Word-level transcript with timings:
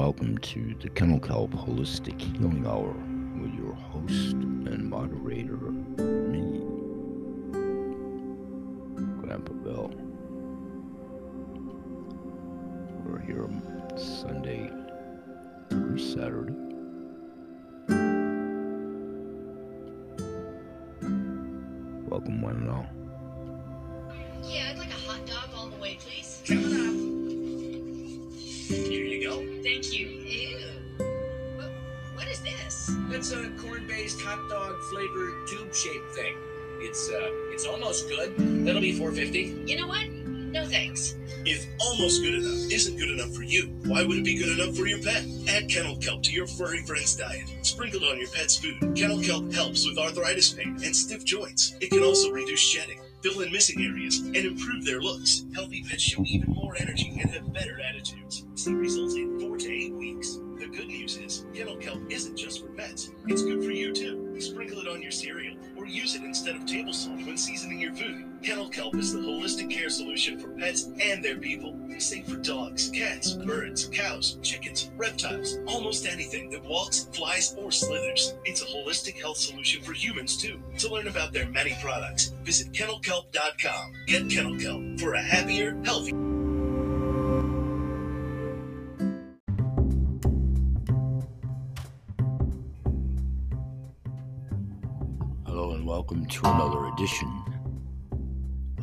welcome 0.00 0.38
to 0.38 0.74
the 0.80 0.88
Kennel 0.88 1.20
Kelp 1.20 1.50
Holistic 1.50 2.18
Healing 2.18 2.66
Hour 2.66 2.94
with 3.38 3.52
your 3.52 3.74
host 3.74 4.32
and 4.32 4.88
moderator, 4.88 5.69
why 44.00 44.06
would 44.06 44.16
it 44.16 44.24
be 44.24 44.38
good 44.38 44.58
enough 44.58 44.74
for 44.74 44.86
your 44.86 45.02
pet? 45.02 45.22
Add 45.46 45.68
kennel 45.68 45.94
kelp 45.96 46.22
to 46.22 46.32
your 46.32 46.46
furry 46.46 46.82
friend's 46.86 47.14
diet. 47.14 47.44
Sprinkled 47.60 48.02
on 48.02 48.18
your 48.18 48.30
pet's 48.30 48.56
food, 48.56 48.96
kennel 48.96 49.20
kelp 49.20 49.52
helps 49.52 49.86
with 49.86 49.98
arthritis 49.98 50.54
pain 50.54 50.78
and 50.82 50.96
stiff 50.96 51.22
joints. 51.22 51.74
It 51.82 51.90
can 51.90 52.02
also 52.02 52.30
reduce 52.30 52.60
shedding, 52.60 52.98
fill 53.22 53.42
in 53.42 53.52
missing 53.52 53.84
areas, 53.84 54.20
and 54.20 54.36
improve 54.36 54.86
their 54.86 55.02
looks. 55.02 55.44
Healthy 55.54 55.84
pets 55.86 56.02
show 56.02 56.24
even 56.24 56.50
more 56.54 56.74
energy 56.78 57.18
and 57.20 57.30
have 57.30 57.52
better 57.52 57.78
attitudes. 57.78 58.46
See 58.54 58.72
results 58.72 59.16
in 59.16 59.38
four 59.38 59.58
to 59.58 59.70
eight 59.70 59.92
weeks. 59.92 60.38
Kelp 61.80 62.00
isn't 62.10 62.36
just 62.36 62.62
for 62.62 62.68
pets. 62.72 63.10
It's 63.26 63.42
good 63.42 63.64
for 63.64 63.70
you 63.70 63.92
too. 63.92 64.40
Sprinkle 64.40 64.80
it 64.80 64.88
on 64.88 65.02
your 65.02 65.10
cereal 65.10 65.56
or 65.76 65.86
use 65.86 66.14
it 66.14 66.22
instead 66.22 66.56
of 66.56 66.66
table 66.66 66.92
salt 66.92 67.16
when 67.26 67.36
seasoning 67.36 67.80
your 67.80 67.92
food. 67.94 68.24
Kennel 68.42 68.68
kelp 68.68 68.96
is 68.96 69.12
the 69.12 69.18
holistic 69.18 69.70
care 69.70 69.90
solution 69.90 70.38
for 70.38 70.48
pets 70.48 70.90
and 71.00 71.22
their 71.22 71.36
people. 71.36 71.76
Safe 71.98 72.26
for 72.26 72.36
dogs, 72.36 72.88
cats, 72.94 73.34
birds, 73.34 73.86
cows, 73.92 74.38
chickens, 74.42 74.90
reptiles, 74.96 75.58
almost 75.66 76.06
anything 76.06 76.48
that 76.50 76.64
walks, 76.64 77.04
flies, 77.12 77.54
or 77.58 77.70
slithers. 77.70 78.34
It's 78.44 78.62
a 78.62 78.66
holistic 78.66 79.20
health 79.20 79.36
solution 79.36 79.82
for 79.82 79.92
humans 79.92 80.38
too. 80.38 80.62
To 80.78 80.90
learn 80.90 81.08
about 81.08 81.34
their 81.34 81.48
many 81.48 81.76
products, 81.82 82.34
visit 82.42 82.72
kennelkelp.com. 82.72 83.92
Get 84.06 84.30
Kennel 84.30 84.58
Kelp 84.58 84.98
for 84.98 85.12
a 85.12 85.22
happier, 85.22 85.78
healthier. 85.84 86.29
To 96.30 96.46
another 96.46 96.86
edition 96.86 97.28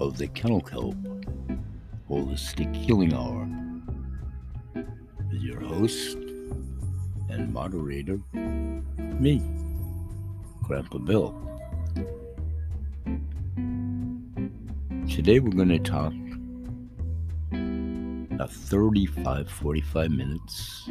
of 0.02 0.17
the 0.17 0.28
Kennel 0.28 0.59
Kelp 0.59 0.98
Holistic 2.09 2.76
Healing 2.76 3.14
Hour 3.14 3.48
with 5.31 5.42
your 5.42 5.62
host 5.62 6.17
and 7.30 7.54
moderator, 7.54 8.20
me, 8.34 9.42
Grandpa 10.62 10.98
Bill. 10.98 11.34
Today 15.09 15.39
we're 15.39 15.52
going 15.52 15.70
to 15.70 15.80
talk 15.80 16.14
a 18.42 18.48
35 18.50 19.50
45 19.50 20.11
minutes 20.11 20.84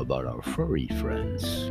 about 0.00 0.26
our 0.26 0.42
furry 0.42 0.88
friends. 1.00 1.70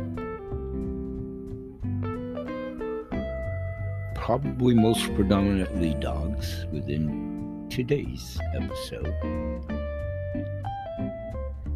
Probably 4.22 4.72
most 4.72 5.12
predominantly 5.16 5.94
dogs 5.94 6.66
within 6.70 7.66
today's 7.68 8.38
episode. 8.54 9.12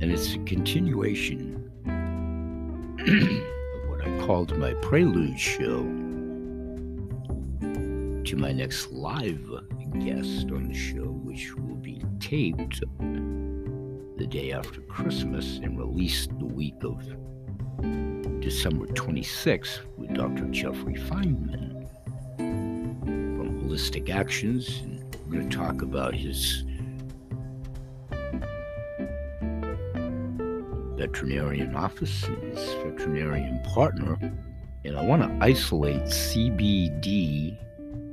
And 0.01 0.13
it's 0.13 0.35
a 0.35 0.39
continuation 0.45 1.69
of 3.01 3.91
what 3.91 4.01
I 4.07 4.25
called 4.25 4.57
my 4.59 4.75
prelude 4.75 5.41
show 5.41 5.79
to 8.23 8.37
my 8.37 8.53
next 8.53 8.93
live 8.93 9.45
guest 9.99 10.53
on 10.53 10.69
the 10.69 10.75
show, 10.75 11.03
which 11.03 11.53
will 11.57 11.75
be 11.75 12.01
taped 12.21 12.81
the 13.01 14.27
day 14.29 14.53
after 14.53 14.83
Christmas 14.83 15.59
and 15.65 15.77
released 15.77 16.31
the 16.39 16.47
week 16.47 16.77
of 16.85 17.03
December 18.41 18.87
26th 18.87 19.81
with 19.97 20.15
Dr. 20.15 20.45
Jeffrey 20.53 20.95
Feinman 20.95 21.66
actions. 24.11 24.81
And 24.83 25.03
we're 25.27 25.39
going 25.39 25.51
to 25.51 25.57
talk 25.57 25.83
about 25.83 26.15
his 26.15 26.65
veterinarian 30.97 31.75
office 31.77 32.25
and 32.25 32.57
his 32.57 32.75
veterinarian 32.75 33.61
partner. 33.75 34.19
And 34.85 34.97
I 34.97 35.03
want 35.03 35.23
to 35.23 35.45
isolate 35.45 36.03
CBD 36.05 37.57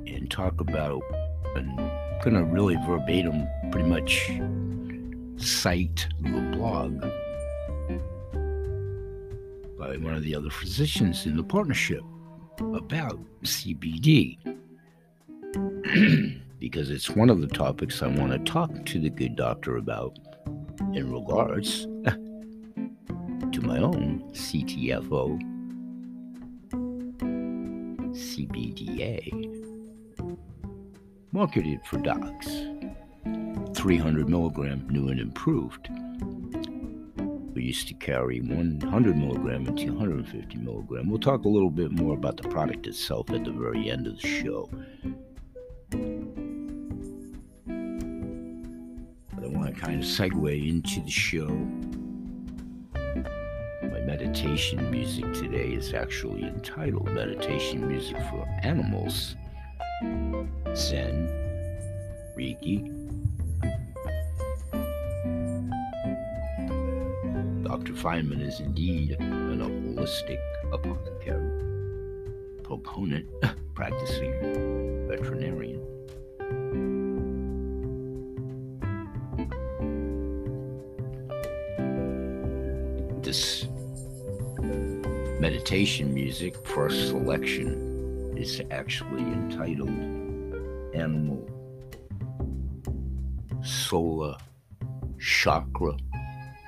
and 0.06 0.30
talk 0.30 0.60
about, 0.60 1.02
and 1.56 1.70
I'm 1.80 2.20
going 2.22 2.34
to 2.34 2.44
really 2.44 2.76
verbatim 2.86 3.46
pretty 3.70 3.88
much 3.88 4.30
cite 5.36 6.06
the 6.20 6.40
blog 6.56 7.00
by 9.78 9.96
one 9.98 10.14
of 10.14 10.22
the 10.22 10.34
other 10.34 10.50
physicians 10.50 11.26
in 11.26 11.36
the 11.36 11.44
partnership 11.44 12.02
about 12.58 13.18
CBD. 13.42 14.38
because 16.60 16.90
it's 16.90 17.10
one 17.10 17.28
of 17.28 17.42
the 17.42 17.46
topics 17.46 18.02
I 18.02 18.06
want 18.06 18.32
to 18.32 18.38
talk 18.38 18.86
to 18.86 18.98
the 18.98 19.10
good 19.10 19.36
doctor 19.36 19.76
about 19.76 20.18
in 20.94 21.12
regards 21.12 21.82
to 23.52 23.60
my 23.60 23.78
own 23.80 24.24
CTFO 24.32 25.38
CBDA 28.14 29.30
marketed 31.32 31.80
for 31.84 31.98
dogs 31.98 32.46
300 33.76 34.28
milligram 34.28 34.86
new 34.88 35.08
and 35.08 35.20
improved. 35.20 35.90
We 37.54 37.62
used 37.62 37.88
to 37.88 37.94
carry 37.94 38.40
100 38.40 39.16
milligram 39.18 39.66
and 39.66 39.76
250 39.76 40.56
milligram. 40.56 41.10
We'll 41.10 41.18
talk 41.18 41.44
a 41.44 41.48
little 41.48 41.70
bit 41.70 41.92
more 41.92 42.14
about 42.14 42.38
the 42.38 42.48
product 42.48 42.86
itself 42.86 43.28
at 43.30 43.44
the 43.44 43.52
very 43.52 43.90
end 43.90 44.06
of 44.06 44.18
the 44.18 44.26
show 44.26 44.70
kind 49.74 50.02
of 50.02 50.08
segue 50.08 50.68
into 50.68 51.00
the 51.00 51.10
show. 51.10 51.48
My 53.82 54.00
meditation 54.00 54.90
music 54.90 55.32
today 55.34 55.72
is 55.72 55.94
actually 55.94 56.44
entitled 56.44 57.10
Meditation 57.10 57.86
Music 57.86 58.16
for 58.30 58.46
Animals 58.62 59.36
Zen, 60.74 61.28
Reiki, 62.36 62.90
Dr. 67.64 67.92
Feinman 67.92 68.40
is 68.40 68.60
indeed 68.60 69.16
an 69.18 69.58
holistic 69.60 70.38
apothecary, 70.72 72.62
proponent, 72.62 73.26
practicing 73.74 74.32
veterinarian. 75.08 75.93
Meditation 85.44 86.14
music 86.14 86.56
first 86.66 87.08
selection 87.08 88.32
is 88.34 88.62
actually 88.70 89.20
entitled 89.20 89.90
Animal 90.94 91.46
Solar 93.62 94.38
Chakra 95.20 95.98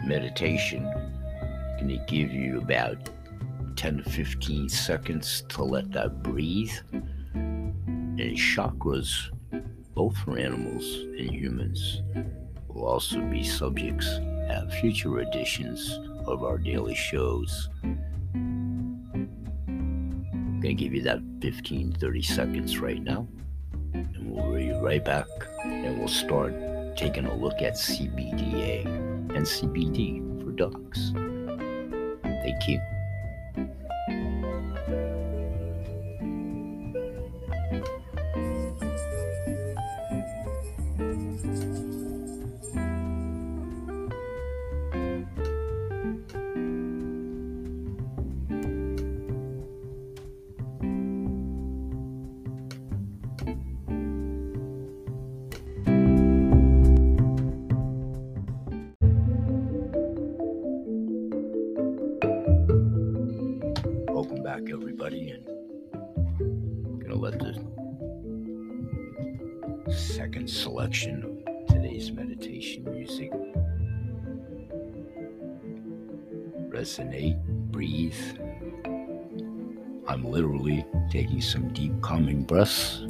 Meditation. 0.05 0.83
Going 1.81 1.89
to 1.89 2.05
give 2.07 2.31
you 2.31 2.59
about 2.59 3.09
10 3.77 4.03
to 4.03 4.11
15 4.11 4.69
seconds 4.69 5.45
to 5.49 5.65
let 5.65 5.91
that 5.93 6.23
breathe. 6.23 6.77
And 7.33 8.37
chakras, 8.37 9.31
both 9.95 10.19
for 10.19 10.37
animals 10.37 10.85
and 11.19 11.31
humans, 11.31 12.03
will 12.69 12.85
also 12.85 13.23
be 13.23 13.43
subjects 13.43 14.21
at 14.51 14.71
future 14.71 15.21
editions 15.21 15.99
of 16.27 16.45
our 16.45 16.59
daily 16.59 16.95
shows. 16.95 17.71
I'm 20.57 20.63
going 20.63 20.75
to 20.75 20.83
give 20.83 20.95
you 20.95 21.03
that 21.03 21.21
15 21.43 21.93
30 22.01 22.23
seconds 22.23 22.79
right 22.79 23.03
now, 23.03 23.29
and 23.93 24.17
we'll 24.25 24.55
be 24.55 24.73
right 24.73 25.05
back 25.05 25.27
and 25.63 25.99
we'll 25.99 26.09
start 26.09 26.55
taking 26.97 27.27
a 27.27 27.35
look 27.35 27.61
at 27.61 27.75
CBDA 27.75 28.87
and 28.87 29.45
CBD 29.45 30.43
for 30.43 30.53
dogs. 30.53 31.13
Thank 32.23 32.69
you. 32.69 32.96
Breaths. 82.47 83.03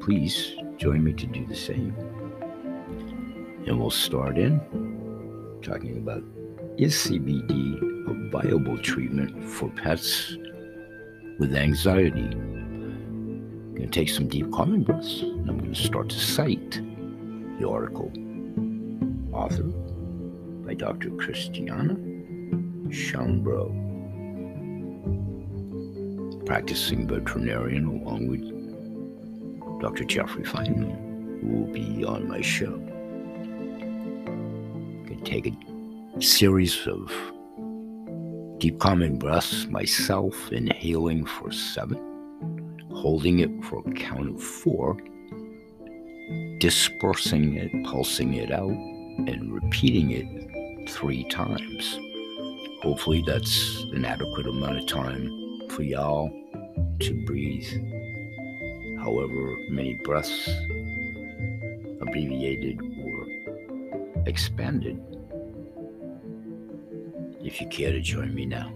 Please 0.00 0.54
join 0.78 1.04
me 1.04 1.12
to 1.12 1.26
do 1.26 1.46
the 1.46 1.54
same. 1.54 1.94
And 3.66 3.78
we'll 3.78 3.90
start 3.90 4.38
in 4.38 4.60
talking 5.62 5.98
about 5.98 6.22
is 6.76 6.94
CBD 6.94 7.78
a 8.10 8.30
viable 8.30 8.76
treatment 8.78 9.44
for 9.44 9.68
pets 9.70 10.36
with 11.38 11.54
anxiety? 11.54 12.24
I'm 12.24 13.74
going 13.74 13.90
to 13.90 14.00
take 14.00 14.08
some 14.08 14.28
deep 14.28 14.50
calming 14.52 14.82
breaths 14.82 15.22
and 15.22 15.48
I'm 15.48 15.58
going 15.58 15.72
to 15.74 15.80
start 15.82 16.08
to 16.10 16.18
cite 16.18 16.80
the 17.58 17.68
article. 17.68 18.12
Author 19.32 19.64
by 20.64 20.74
Dr. 20.74 21.10
Christiana 21.10 21.94
Chambreau, 22.88 23.74
practicing 26.46 27.08
veterinarian 27.08 27.86
along 27.86 28.28
with 28.28 28.53
Dr. 29.84 30.04
Jeffrey 30.04 30.44
Feinman, 30.44 30.96
who 31.42 31.46
will 31.46 31.70
be 31.70 32.06
on 32.06 32.26
my 32.26 32.40
show. 32.40 32.70
Going 35.04 35.20
to 35.22 35.30
take 35.30 35.46
a 35.46 36.22
series 36.22 36.86
of 36.86 37.12
deep 38.56 38.78
calming 38.78 39.18
breaths, 39.18 39.66
myself 39.66 40.50
inhaling 40.50 41.26
for 41.26 41.52
seven, 41.52 41.98
holding 42.92 43.40
it 43.40 43.50
for 43.64 43.82
a 43.86 43.92
count 43.92 44.34
of 44.34 44.42
four, 44.42 44.96
dispersing 46.60 47.56
it, 47.56 47.70
pulsing 47.84 48.32
it 48.32 48.50
out, 48.52 48.70
and 48.70 49.52
repeating 49.52 50.12
it 50.12 50.88
three 50.88 51.28
times. 51.28 51.98
Hopefully, 52.80 53.22
that's 53.26 53.84
an 53.92 54.06
adequate 54.06 54.46
amount 54.46 54.78
of 54.78 54.86
time 54.86 55.68
for 55.68 55.82
y'all 55.82 56.30
to 57.00 57.24
breathe 57.26 57.68
however 59.04 59.58
many 59.68 59.94
breaths, 59.94 60.48
abbreviated 62.00 62.80
or 63.04 63.26
expanded 64.26 64.98
if 67.44 67.60
you 67.60 67.68
care 67.68 67.92
to 67.92 68.00
join 68.00 68.34
me 68.34 68.46
now. 68.46 68.72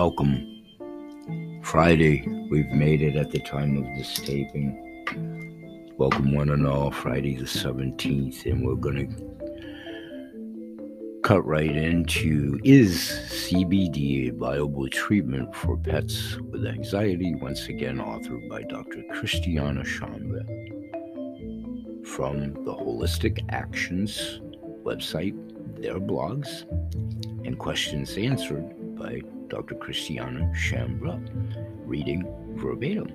Welcome. 0.00 1.60
Friday, 1.64 2.24
we've 2.52 2.70
made 2.70 3.02
it 3.02 3.16
at 3.16 3.32
the 3.32 3.40
time 3.40 3.76
of 3.78 3.84
this 3.96 4.14
taping. 4.14 4.78
Welcome, 5.98 6.36
one 6.36 6.50
and 6.50 6.68
all, 6.68 6.92
Friday 6.92 7.34
the 7.34 7.42
17th, 7.42 8.46
and 8.46 8.64
we're 8.64 8.76
going 8.76 9.08
to 9.08 11.20
cut 11.24 11.44
right 11.44 11.74
into 11.74 12.60
Is 12.62 12.96
CBD 13.26 14.28
a 14.28 14.34
viable 14.34 14.88
treatment 14.88 15.52
for 15.52 15.76
pets 15.76 16.36
with 16.52 16.64
anxiety? 16.64 17.34
Once 17.34 17.66
again, 17.66 17.98
authored 17.98 18.48
by 18.48 18.62
Dr. 18.62 19.02
Christiana 19.10 19.82
Chambreau 19.82 20.46
from 22.06 22.54
the 22.64 22.72
Holistic 22.72 23.44
Actions 23.48 24.40
website, 24.84 25.34
their 25.82 25.98
blogs, 25.98 26.62
and 27.44 27.58
questions 27.58 28.16
answered 28.16 28.96
by 28.96 29.22
Dr. 29.48 29.76
Christiana 29.76 30.52
Chambreau, 30.54 31.20
reading 31.86 32.24
verbatim. 32.56 33.08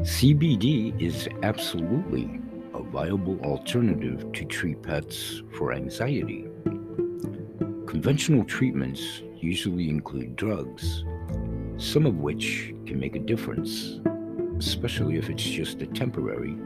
CBD 0.00 0.98
is 1.00 1.28
absolutely 1.42 2.40
a 2.72 2.82
viable 2.82 3.38
alternative 3.40 4.32
to 4.32 4.44
treat 4.46 4.82
pets 4.82 5.42
for 5.56 5.72
anxiety. 5.72 6.46
Conventional 7.86 8.44
treatments 8.44 9.22
usually 9.36 9.90
include 9.90 10.36
drugs, 10.36 11.04
some 11.76 12.06
of 12.06 12.16
which 12.18 12.74
can 12.86 12.98
make 12.98 13.14
a 13.14 13.20
difference, 13.20 14.00
especially 14.58 15.16
if 15.16 15.28
it's 15.28 15.42
just 15.42 15.82
a 15.82 15.86
temporary 15.86 16.56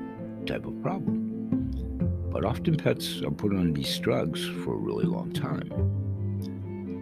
type 0.47 0.65
of 0.65 0.81
problem. 0.81 1.27
But 2.31 2.45
often 2.45 2.77
pets 2.77 3.21
are 3.23 3.33
put 3.33 3.53
on 3.53 3.73
these 3.73 3.99
drugs 3.99 4.47
for 4.65 4.75
a 4.75 4.79
really 4.79 5.07
long 5.07 5.33
time. 5.33 5.73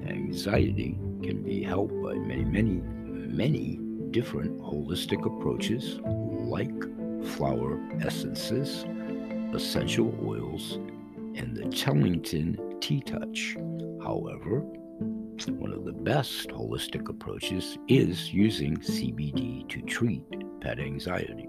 Anxiety 0.08 0.98
can 1.28 1.42
be 1.42 1.62
helped 1.62 1.92
by 2.02 2.14
many, 2.14 2.42
many, 2.42 2.80
many 3.04 3.78
different 4.12 4.58
holistic 4.62 5.26
approaches 5.26 6.00
like 6.02 6.72
flower 7.36 7.78
essences, 8.00 8.86
essential 9.52 10.18
oils, 10.26 10.78
and 11.36 11.54
the 11.54 11.64
Tellington 11.64 12.56
TTouch. 12.80 14.02
However, 14.02 14.60
one 15.50 15.74
of 15.74 15.84
the 15.84 15.92
best 15.92 16.48
holistic 16.48 17.10
approaches 17.10 17.76
is 17.88 18.32
using 18.32 18.78
CBD 18.78 19.68
to 19.68 19.82
treat 19.82 20.22
pet 20.62 20.78
anxiety. 20.78 21.46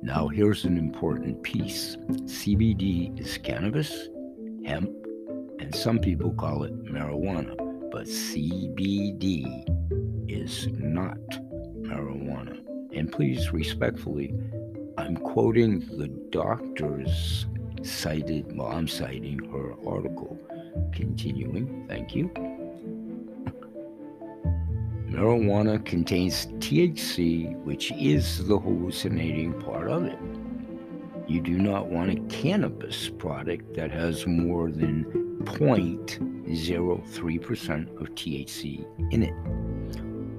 Now, 0.00 0.28
here's 0.28 0.64
an 0.64 0.78
important 0.78 1.42
piece 1.42 1.96
CBD 1.96 3.20
is 3.20 3.36
cannabis, 3.36 4.08
hemp, 4.64 4.90
and 5.58 5.74
some 5.74 5.98
people 5.98 6.32
call 6.34 6.62
it 6.62 6.84
marijuana 6.84 7.69
but 7.90 8.04
CBD 8.04 9.64
is 10.30 10.68
not 10.78 11.18
marijuana. 11.82 12.60
And 12.94 13.10
please, 13.10 13.52
respectfully, 13.52 14.32
I'm 14.96 15.16
quoting 15.16 15.80
the 15.98 16.08
doctor's 16.30 17.46
cited, 17.82 18.56
well, 18.56 18.68
I'm 18.68 18.86
citing 18.86 19.38
her 19.50 19.74
article. 19.86 20.38
Continuing, 20.92 21.86
thank 21.88 22.14
you. 22.14 22.30
Marijuana 25.08 25.84
contains 25.84 26.46
THC, 26.58 27.56
which 27.64 27.90
is 27.92 28.46
the 28.46 28.58
hallucinating 28.58 29.52
part 29.60 29.90
of 29.90 30.04
it. 30.04 30.18
You 31.30 31.40
do 31.40 31.56
not 31.58 31.86
want 31.86 32.10
a 32.10 32.16
cannabis 32.22 33.08
product 33.08 33.74
that 33.76 33.92
has 33.92 34.26
more 34.26 34.68
than 34.68 35.04
0.03% 35.44 38.00
of 38.00 38.08
THC 38.16 38.84
in 39.12 39.22
it. 39.22 39.32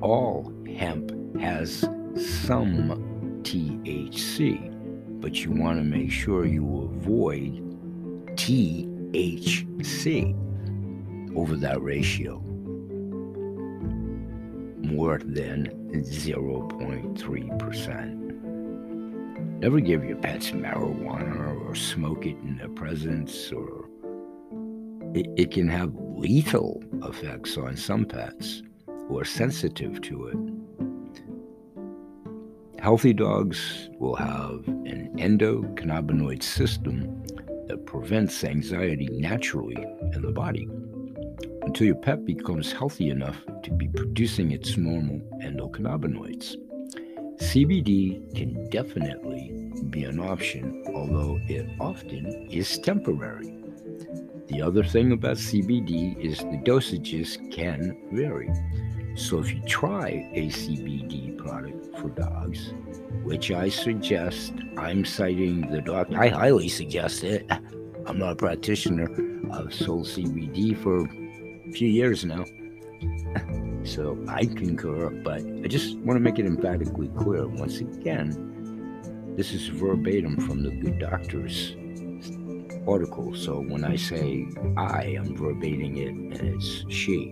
All 0.01 0.53
hemp 0.75 1.13
has 1.39 1.87
some 2.17 3.41
THC, 3.43 4.69
but 5.21 5.45
you 5.45 5.51
want 5.51 5.79
to 5.79 5.85
make 5.85 6.11
sure 6.11 6.45
you 6.45 6.91
avoid 6.93 7.61
THC 8.35 10.35
over 11.37 11.55
that 11.55 11.81
ratio 11.81 12.41
more 14.83 15.21
than 15.23 15.67
0.3%. 15.93 18.20
Never 19.61 19.79
give 19.79 20.03
your 20.03 20.17
pets 20.17 20.49
marijuana 20.49 21.69
or 21.69 21.75
smoke 21.75 22.25
it 22.25 22.35
in 22.41 22.57
their 22.57 22.69
presence, 22.69 23.51
or 23.51 23.87
it, 25.13 25.27
it 25.37 25.51
can 25.51 25.67
have 25.67 25.93
lethal 25.93 26.83
effects 27.03 27.57
on 27.57 27.77
some 27.77 28.05
pets 28.05 28.63
who 28.87 29.19
are 29.19 29.23
sensitive 29.23 30.01
to 30.01 30.25
it. 30.29 30.37
Healthy 32.81 33.13
dogs 33.13 33.91
will 33.99 34.15
have 34.15 34.67
an 34.67 35.11
endocannabinoid 35.17 36.41
system 36.41 37.23
that 37.67 37.85
prevents 37.85 38.43
anxiety 38.43 39.09
naturally 39.11 39.77
in 40.13 40.23
the 40.23 40.31
body 40.31 40.67
until 41.61 41.85
your 41.85 41.97
pet 41.97 42.25
becomes 42.25 42.71
healthy 42.71 43.11
enough 43.11 43.37
to 43.61 43.71
be 43.71 43.87
producing 43.89 44.49
its 44.49 44.75
normal 44.75 45.21
endocannabinoids. 45.43 46.55
CBD 47.41 48.33
can 48.35 48.69
definitely 48.69 49.51
be 49.89 50.03
an 50.03 50.19
option, 50.19 50.83
although 50.93 51.39
it 51.47 51.67
often 51.79 52.47
is 52.49 52.77
temporary. 52.77 53.57
The 54.47 54.61
other 54.61 54.83
thing 54.83 55.11
about 55.11 55.37
CBD 55.37 56.23
is 56.23 56.37
the 56.37 56.61
dosages 56.63 57.35
can 57.51 57.97
vary. 58.13 58.49
So 59.15 59.39
if 59.39 59.51
you 59.51 59.61
try 59.63 60.29
a 60.33 60.47
CBD 60.49 61.35
product 61.39 61.97
for 61.97 62.09
dogs, 62.09 62.73
which 63.23 63.49
I 63.49 63.69
suggest, 63.69 64.53
I'm 64.77 65.03
citing 65.03 65.61
the 65.71 65.81
doctor, 65.81 66.21
I 66.21 66.29
highly 66.29 66.69
suggest 66.69 67.23
it. 67.23 67.45
I'm 68.05 68.19
not 68.19 68.33
a 68.33 68.35
practitioner. 68.35 69.09
I've 69.51 69.73
sold 69.73 70.05
CBD 70.05 70.77
for 70.77 71.05
a 71.05 71.71
few 71.71 71.89
years 71.89 72.23
now. 72.23 72.45
So 73.83 74.17
I 74.27 74.45
concur, 74.45 75.09
but 75.09 75.41
I 75.41 75.67
just 75.67 75.97
want 75.99 76.17
to 76.17 76.21
make 76.21 76.39
it 76.39 76.45
emphatically 76.45 77.09
clear 77.17 77.47
once 77.47 77.79
again, 77.79 79.33
this 79.35 79.53
is 79.53 79.67
verbatim 79.67 80.37
from 80.47 80.63
the 80.63 80.71
Good 80.71 80.99
Doctor's 80.99 81.75
article. 82.87 83.33
So 83.35 83.61
when 83.61 83.83
I 83.83 83.95
say 83.95 84.47
I, 84.77 85.17
I'm 85.19 85.35
verbating 85.35 85.97
it 85.97 86.09
and 86.09 86.55
it's 86.55 86.85
she. 86.89 87.29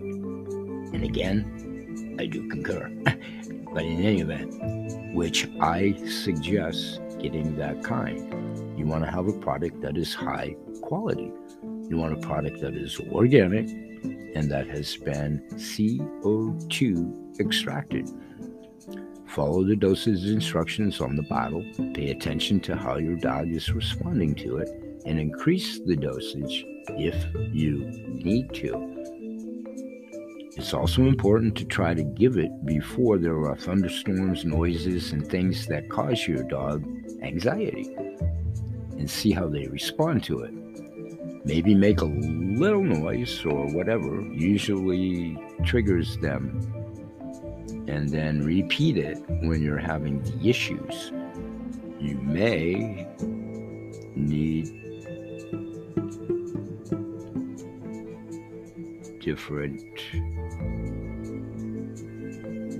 And 0.92 1.04
again, 1.04 2.16
I 2.18 2.26
do 2.26 2.48
concur. 2.48 2.90
but 3.72 3.84
in 3.84 4.02
any 4.02 4.20
event, 4.20 5.14
which 5.14 5.48
I 5.60 5.92
suggest 6.06 7.00
getting 7.20 7.56
that 7.56 7.84
kind. 7.84 8.18
You 8.78 8.86
want 8.86 9.04
to 9.04 9.10
have 9.10 9.28
a 9.28 9.32
product 9.32 9.80
that 9.82 9.96
is 9.96 10.14
high 10.14 10.56
quality. 10.82 11.30
You 11.62 11.96
want 11.96 12.12
a 12.12 12.26
product 12.26 12.60
that 12.60 12.74
is 12.74 12.98
organic, 13.12 13.68
and 14.02 14.50
that 14.50 14.68
has 14.68 14.96
been 14.96 15.42
CO2 15.54 17.40
extracted. 17.40 18.08
Follow 19.26 19.64
the 19.64 19.76
dosage 19.76 20.26
instructions 20.26 21.00
on 21.00 21.16
the 21.16 21.22
bottle, 21.22 21.64
pay 21.94 22.10
attention 22.10 22.60
to 22.60 22.76
how 22.76 22.96
your 22.96 23.16
dog 23.16 23.48
is 23.48 23.72
responding 23.72 24.34
to 24.34 24.56
it, 24.58 24.68
and 25.06 25.20
increase 25.20 25.78
the 25.80 25.96
dosage 25.96 26.64
if 26.88 27.14
you 27.52 27.78
need 28.08 28.52
to. 28.54 28.90
It's 30.56 30.74
also 30.74 31.02
important 31.02 31.56
to 31.58 31.64
try 31.64 31.94
to 31.94 32.02
give 32.02 32.36
it 32.36 32.50
before 32.66 33.18
there 33.18 33.46
are 33.46 33.56
thunderstorms, 33.56 34.44
noises, 34.44 35.12
and 35.12 35.26
things 35.26 35.66
that 35.68 35.88
cause 35.88 36.26
your 36.26 36.42
dog 36.42 36.84
anxiety 37.22 37.94
and 38.98 39.08
see 39.08 39.30
how 39.30 39.48
they 39.48 39.66
respond 39.68 40.24
to 40.24 40.40
it 40.40 40.59
maybe 41.44 41.74
make 41.74 42.00
a 42.00 42.04
little 42.04 42.82
noise 42.82 43.44
or 43.44 43.66
whatever 43.68 44.20
usually 44.32 45.38
triggers 45.64 46.16
them 46.18 46.60
and 47.88 48.08
then 48.10 48.44
repeat 48.44 48.96
it 48.96 49.18
when 49.42 49.62
you're 49.62 49.78
having 49.78 50.22
the 50.22 50.48
issues. 50.48 51.12
You 51.98 52.16
may 52.22 53.06
need 54.14 54.68
different 59.20 59.82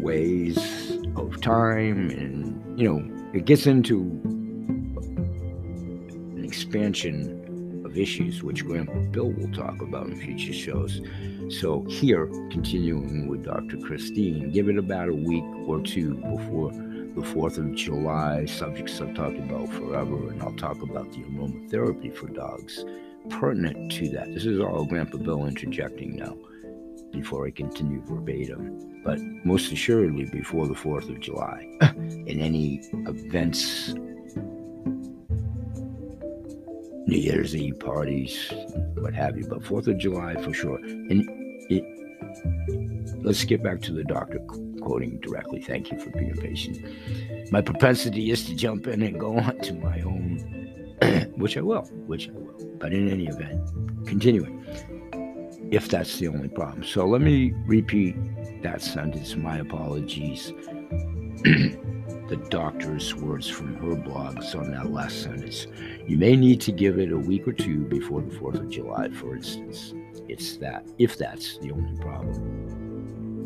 ways 0.00 0.58
of 1.16 1.40
time 1.40 2.10
and 2.10 2.80
you 2.80 2.88
know 2.88 3.30
it 3.34 3.44
gets 3.44 3.66
into 3.66 3.98
an 6.36 6.42
expansion 6.44 7.39
of 7.90 7.98
issues, 7.98 8.42
which 8.42 8.64
Grandpa 8.64 8.98
Bill 9.10 9.30
will 9.30 9.52
talk 9.52 9.82
about 9.82 10.06
in 10.06 10.16
future 10.20 10.52
shows. 10.52 11.00
So, 11.48 11.84
here, 11.88 12.26
continuing 12.50 13.26
with 13.26 13.44
Dr. 13.44 13.78
Christine, 13.78 14.50
give 14.50 14.68
it 14.68 14.78
about 14.78 15.08
a 15.08 15.14
week 15.14 15.44
or 15.66 15.80
two 15.80 16.14
before 16.14 16.72
the 16.72 17.22
4th 17.22 17.58
of 17.58 17.74
July, 17.74 18.46
subjects 18.46 19.00
I've 19.00 19.14
talked 19.14 19.36
about 19.36 19.68
forever, 19.70 20.30
and 20.30 20.40
I'll 20.42 20.54
talk 20.54 20.80
about 20.80 21.10
the 21.10 21.18
aromatherapy 21.18 22.14
for 22.14 22.28
dogs 22.28 22.84
pertinent 23.28 23.92
to 23.92 24.08
that. 24.10 24.32
This 24.32 24.46
is 24.46 24.60
all 24.60 24.84
Grandpa 24.84 25.18
Bill 25.18 25.46
interjecting 25.46 26.16
now 26.16 26.36
before 27.12 27.46
I 27.46 27.50
continue 27.50 28.00
verbatim, 28.06 29.02
but 29.04 29.18
most 29.44 29.72
assuredly 29.72 30.26
before 30.26 30.68
the 30.68 30.74
4th 30.74 31.10
of 31.10 31.20
July. 31.20 31.66
in 32.26 32.40
any 32.40 32.80
events 32.92 33.94
New 37.10 37.18
Year's 37.18 37.56
Eve 37.56 37.76
parties, 37.80 38.52
what 38.94 39.12
have 39.14 39.36
you, 39.36 39.44
but 39.44 39.64
Fourth 39.64 39.88
of 39.88 39.98
July 39.98 40.40
for 40.44 40.54
sure. 40.54 40.76
And 40.76 41.28
it, 41.68 41.82
let's 43.24 43.42
get 43.42 43.64
back 43.64 43.80
to 43.82 43.92
the 43.92 44.04
doctor 44.04 44.38
quoting 44.80 45.18
directly. 45.18 45.60
Thank 45.60 45.90
you 45.90 45.98
for 45.98 46.10
being 46.10 46.36
patient. 46.36 46.86
My 47.50 47.62
propensity 47.62 48.30
is 48.30 48.44
to 48.44 48.54
jump 48.54 48.86
in 48.86 49.02
and 49.02 49.18
go 49.18 49.36
on 49.38 49.58
to 49.58 49.74
my 49.74 50.00
own, 50.02 50.94
which 51.36 51.56
I 51.56 51.62
will, 51.62 51.82
which 52.06 52.28
I 52.28 52.32
will. 52.32 52.76
But 52.78 52.92
in 52.92 53.10
any 53.10 53.26
event, 53.26 54.06
continuing, 54.06 54.64
if 55.72 55.88
that's 55.88 56.16
the 56.20 56.28
only 56.28 56.46
problem. 56.46 56.84
So 56.84 57.06
let 57.06 57.22
me 57.22 57.52
repeat 57.66 58.14
that 58.62 58.82
sentence. 58.82 59.34
My 59.34 59.58
apologies. 59.58 60.52
the 62.30 62.36
doctor's 62.36 63.12
words 63.16 63.48
from 63.48 63.74
her 63.74 63.96
blogs 63.96 64.54
on 64.54 64.70
that 64.70 64.92
last 64.92 65.20
sentence. 65.20 65.66
You 66.06 66.16
may 66.16 66.36
need 66.36 66.60
to 66.60 66.70
give 66.70 66.96
it 66.96 67.10
a 67.10 67.18
week 67.18 67.48
or 67.48 67.52
two 67.52 67.78
before 67.86 68.22
the 68.22 68.30
4th 68.36 68.54
of 68.54 68.68
July, 68.68 69.08
for 69.10 69.34
instance. 69.34 69.92
It's 70.28 70.56
that, 70.58 70.86
if 70.98 71.18
that's 71.18 71.58
the 71.58 71.72
only 71.72 72.00
problem. 72.00 73.44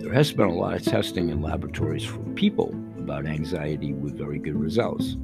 There 0.00 0.12
has 0.12 0.32
been 0.32 0.48
a 0.48 0.52
lot 0.52 0.74
of 0.74 0.82
testing 0.82 1.28
in 1.28 1.40
laboratories 1.40 2.04
for 2.04 2.18
people 2.34 2.70
about 2.98 3.24
anxiety 3.24 3.94
with 3.94 4.18
very 4.18 4.40
good 4.40 4.56
results. 4.56 5.16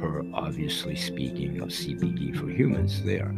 Her 0.00 0.24
obviously 0.34 0.96
speaking 0.96 1.60
of 1.60 1.68
CBD 1.68 2.36
for 2.36 2.48
humans 2.48 3.04
there. 3.04 3.32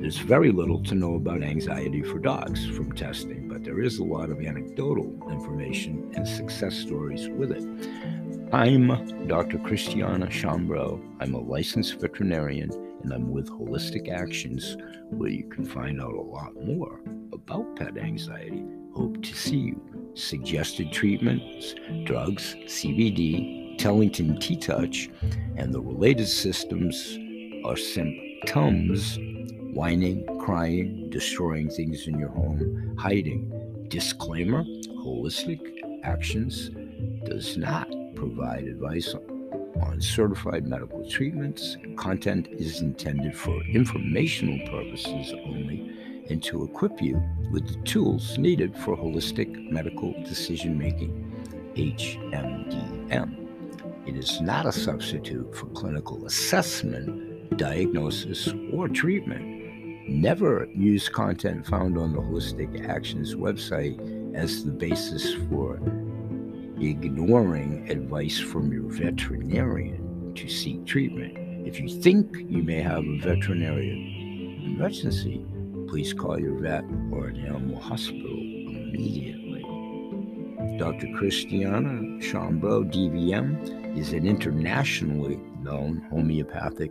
There's 0.00 0.16
very 0.16 0.50
little 0.50 0.82
to 0.84 0.94
know 0.94 1.16
about 1.16 1.42
anxiety 1.42 2.02
for 2.02 2.18
dogs 2.18 2.66
from 2.70 2.92
testing, 2.92 3.48
but 3.48 3.62
there 3.62 3.82
is 3.82 3.98
a 3.98 4.04
lot 4.04 4.30
of 4.30 4.40
anecdotal 4.40 5.12
information 5.30 6.10
and 6.16 6.26
success 6.26 6.74
stories 6.74 7.28
with 7.28 7.52
it. 7.52 7.62
I'm 8.50 9.26
Dr. 9.28 9.58
Christiana 9.58 10.28
Chambreau. 10.28 11.06
I'm 11.20 11.34
a 11.34 11.38
licensed 11.38 12.00
veterinarian 12.00 12.70
and 13.02 13.12
I'm 13.12 13.30
with 13.30 13.50
Holistic 13.50 14.10
Actions, 14.10 14.78
where 15.10 15.28
you 15.28 15.46
can 15.50 15.66
find 15.66 16.00
out 16.00 16.14
a 16.14 16.22
lot 16.22 16.54
more 16.64 17.02
about 17.34 17.76
pet 17.76 17.98
anxiety. 17.98 18.64
Hope 18.96 19.22
to 19.22 19.34
see 19.34 19.58
you. 19.58 20.12
Suggested 20.14 20.92
treatments, 20.92 21.74
drugs, 22.04 22.56
CBD, 22.64 23.76
Tellington 23.76 24.38
TTouch, 24.38 25.12
and 25.58 25.74
the 25.74 25.80
related 25.82 26.26
systems 26.26 27.18
are 27.66 27.76
symptoms 27.76 29.18
whining, 29.72 30.26
crying, 30.40 31.08
destroying 31.10 31.68
things 31.70 32.06
in 32.06 32.18
your 32.18 32.30
home, 32.30 32.96
hiding. 32.98 33.86
Disclaimer 33.88 34.64
Holistic 34.64 35.60
Actions 36.02 36.70
does 37.24 37.56
not 37.56 37.88
provide 38.14 38.64
advice 38.64 39.14
on 39.82 40.00
certified 40.00 40.66
medical 40.66 41.08
treatments. 41.08 41.76
Content 41.96 42.48
is 42.50 42.80
intended 42.80 43.36
for 43.36 43.62
informational 43.64 44.58
purposes 44.68 45.32
only 45.44 45.96
and 46.28 46.42
to 46.42 46.64
equip 46.64 47.00
you 47.00 47.22
with 47.50 47.66
the 47.68 47.82
tools 47.82 48.38
needed 48.38 48.76
for 48.76 48.96
holistic 48.96 49.70
medical 49.70 50.12
decision 50.24 50.78
making, 50.78 51.12
HMDM. 51.74 53.48
It 54.06 54.16
is 54.16 54.40
not 54.40 54.66
a 54.66 54.72
substitute 54.72 55.54
for 55.54 55.66
clinical 55.66 56.26
assessment, 56.26 57.56
diagnosis, 57.56 58.48
or 58.72 58.88
treatment 58.88 59.59
Never 60.10 60.66
use 60.74 61.08
content 61.08 61.64
found 61.64 61.96
on 61.96 62.12
the 62.12 62.20
Holistic 62.20 62.88
Actions 62.88 63.36
website 63.36 63.96
as 64.34 64.64
the 64.64 64.72
basis 64.72 65.34
for 65.48 65.76
ignoring 66.80 67.88
advice 67.88 68.36
from 68.40 68.72
your 68.72 68.90
veterinarian 68.90 70.34
to 70.34 70.48
seek 70.48 70.84
treatment. 70.84 71.38
If 71.64 71.78
you 71.78 71.88
think 71.88 72.36
you 72.48 72.64
may 72.64 72.82
have 72.82 73.04
a 73.04 73.18
veterinarian 73.18 74.76
emergency, 74.76 75.46
please 75.88 76.12
call 76.12 76.40
your 76.40 76.58
vet 76.58 76.82
or 77.12 77.28
an 77.28 77.46
animal 77.46 77.78
hospital 77.80 78.36
immediately. 78.36 79.62
Dr. 80.76 81.06
Christiana 81.16 82.18
Chambreau, 82.18 82.84
DVM, 82.92 83.96
is 83.96 84.12
an 84.12 84.26
internationally 84.26 85.36
known 85.62 86.04
homeopathic 86.10 86.90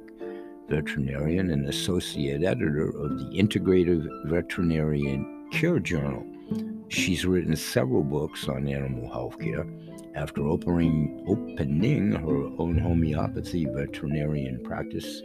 veterinarian 0.69 1.49
and 1.51 1.67
associate 1.67 2.43
editor 2.43 2.89
of 2.89 3.17
the 3.17 3.25
Integrative 3.37 4.07
Veterinarian 4.25 5.47
Care 5.51 5.79
Journal. 5.79 6.23
She's 6.89 7.25
written 7.25 7.55
several 7.55 8.03
books 8.03 8.47
on 8.47 8.67
animal 8.67 9.11
health 9.11 9.39
care. 9.39 9.65
After 10.15 10.47
opening, 10.47 11.23
opening 11.27 12.11
her 12.11 12.49
own 12.59 12.77
homeopathy 12.77 13.65
veterinarian 13.65 14.63
practice 14.63 15.21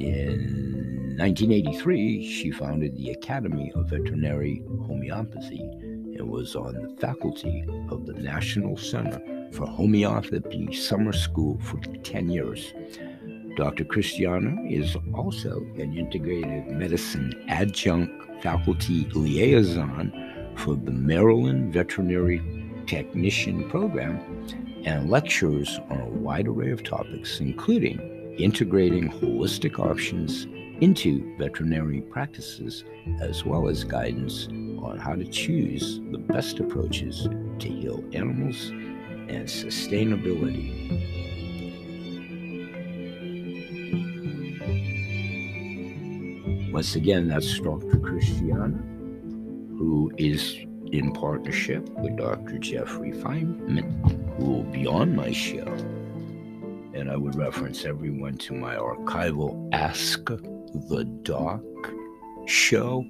in 0.00 1.16
1983, 1.18 2.30
she 2.30 2.50
founded 2.50 2.96
the 2.96 3.10
Academy 3.10 3.72
of 3.74 3.88
Veterinary 3.88 4.62
Homeopathy 4.86 5.60
and 5.60 6.28
was 6.28 6.54
on 6.54 6.74
the 6.74 6.96
faculty 7.00 7.64
of 7.90 8.06
the 8.06 8.14
National 8.14 8.76
Center 8.76 9.20
for 9.52 9.66
Homeopathy 9.66 10.72
Summer 10.72 11.12
School 11.12 11.58
for 11.60 11.78
10 11.78 12.28
years. 12.28 12.74
Dr. 13.56 13.84
Christiana 13.84 14.62
is 14.68 14.96
also 15.14 15.60
an 15.78 15.94
integrative 15.94 16.68
medicine 16.68 17.32
adjunct 17.48 18.42
faculty 18.42 19.06
liaison 19.14 20.12
for 20.56 20.76
the 20.76 20.90
Maryland 20.90 21.72
Veterinary 21.72 22.42
Technician 22.86 23.66
Program 23.70 24.20
and 24.84 25.08
lectures 25.08 25.80
on 25.88 26.00
a 26.00 26.06
wide 26.06 26.46
array 26.48 26.70
of 26.70 26.82
topics, 26.82 27.40
including 27.40 27.98
integrating 28.38 29.10
holistic 29.10 29.78
options 29.78 30.46
into 30.82 31.34
veterinary 31.38 32.02
practices, 32.02 32.84
as 33.22 33.46
well 33.46 33.68
as 33.68 33.84
guidance 33.84 34.48
on 34.82 34.98
how 34.98 35.14
to 35.14 35.24
choose 35.24 35.98
the 36.12 36.18
best 36.18 36.60
approaches 36.60 37.26
to 37.58 37.68
heal 37.68 38.04
animals 38.12 38.68
and 39.28 39.48
sustainability. 39.48 41.25
Once 46.76 46.94
again, 46.94 47.26
that's 47.26 47.58
Dr. 47.58 47.98
Christiana, 48.00 48.76
who 49.78 50.12
is 50.18 50.58
in 50.92 51.10
partnership 51.10 51.88
with 52.00 52.18
Dr. 52.18 52.58
Jeffrey 52.58 53.12
Feinman, 53.12 54.36
who 54.36 54.44
will 54.44 54.62
be 54.64 54.86
on 54.86 55.16
my 55.16 55.32
show. 55.32 55.66
And 56.92 57.10
I 57.10 57.16
would 57.16 57.34
reference 57.34 57.86
everyone 57.86 58.36
to 58.36 58.52
my 58.52 58.74
archival 58.74 59.70
Ask 59.72 60.26
the 60.26 61.04
Doc 61.22 61.62
show. 62.44 63.06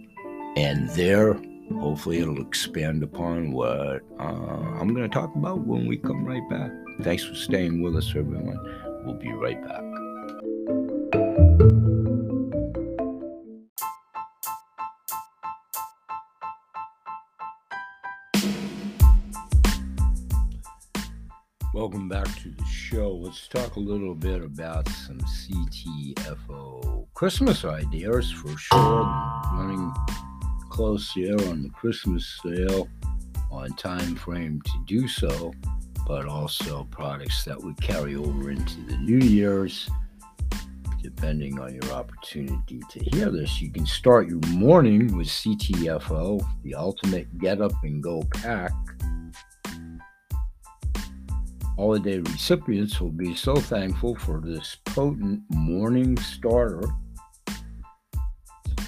And 0.56 0.88
there, 0.90 1.34
hopefully, 1.80 2.18
it'll 2.18 2.40
expand 2.40 3.02
upon 3.02 3.50
what 3.50 4.02
uh, 4.20 4.22
I'm 4.22 4.94
going 4.94 5.10
to 5.10 5.12
talk 5.12 5.34
about 5.34 5.66
when 5.66 5.88
we 5.88 5.96
come 5.96 6.24
right 6.24 6.48
back. 6.48 6.70
Thanks 7.02 7.24
for 7.24 7.34
staying 7.34 7.82
with 7.82 7.96
us, 7.96 8.10
everyone. 8.10 8.60
We'll 9.04 9.14
be 9.14 9.32
right 9.32 9.60
back. 9.60 9.85
Let's 23.26 23.48
talk 23.48 23.74
a 23.74 23.80
little 23.80 24.14
bit 24.14 24.40
about 24.40 24.88
some 24.88 25.18
CTFO 25.18 27.08
Christmas 27.12 27.64
ideas 27.64 28.30
for 28.30 28.56
sure. 28.56 29.02
Running 29.52 29.92
close 30.70 31.10
here 31.10 31.34
on 31.48 31.64
the 31.64 31.70
Christmas 31.70 32.38
sale 32.40 32.88
on 33.50 33.70
time 33.70 34.14
frame 34.14 34.62
to 34.62 34.72
do 34.86 35.08
so, 35.08 35.52
but 36.06 36.26
also 36.26 36.84
products 36.92 37.44
that 37.46 37.60
would 37.60 37.80
carry 37.80 38.14
over 38.14 38.52
into 38.52 38.80
the 38.82 38.96
New 38.98 39.18
Year's. 39.18 39.90
Depending 41.02 41.58
on 41.58 41.74
your 41.74 41.92
opportunity 41.94 42.80
to 42.90 43.00
hear 43.10 43.32
this, 43.32 43.60
you 43.60 43.72
can 43.72 43.86
start 43.86 44.28
your 44.28 44.38
morning 44.50 45.16
with 45.16 45.26
CTFO, 45.26 46.46
the 46.62 46.76
ultimate 46.76 47.36
get 47.38 47.60
up 47.60 47.72
and 47.82 48.00
go 48.00 48.22
pack 48.30 48.70
Holiday 51.76 52.18
recipients 52.20 53.00
will 53.02 53.10
be 53.10 53.34
so 53.34 53.56
thankful 53.56 54.14
for 54.14 54.40
this 54.40 54.78
potent 54.86 55.42
morning 55.50 56.16
starter. 56.16 56.88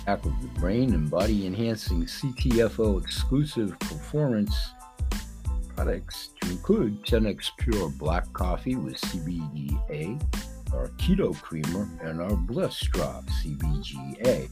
Pack 0.06 0.24
of 0.24 0.32
the 0.40 0.48
brain 0.58 0.94
and 0.94 1.10
body 1.10 1.46
enhancing 1.46 2.06
CTFO 2.06 3.02
exclusive 3.02 3.78
performance 3.78 4.56
products 5.76 6.30
to 6.40 6.50
include 6.50 7.02
10x 7.02 7.50
Pure 7.58 7.90
Black 7.98 8.32
Coffee 8.32 8.76
with 8.76 8.98
CBGA, 9.02 10.18
our 10.72 10.88
Keto 10.96 11.38
Creamer, 11.42 11.86
and 12.02 12.22
our 12.22 12.36
Bliss 12.36 12.80
Drop 12.80 13.26
CBGA 13.26 14.48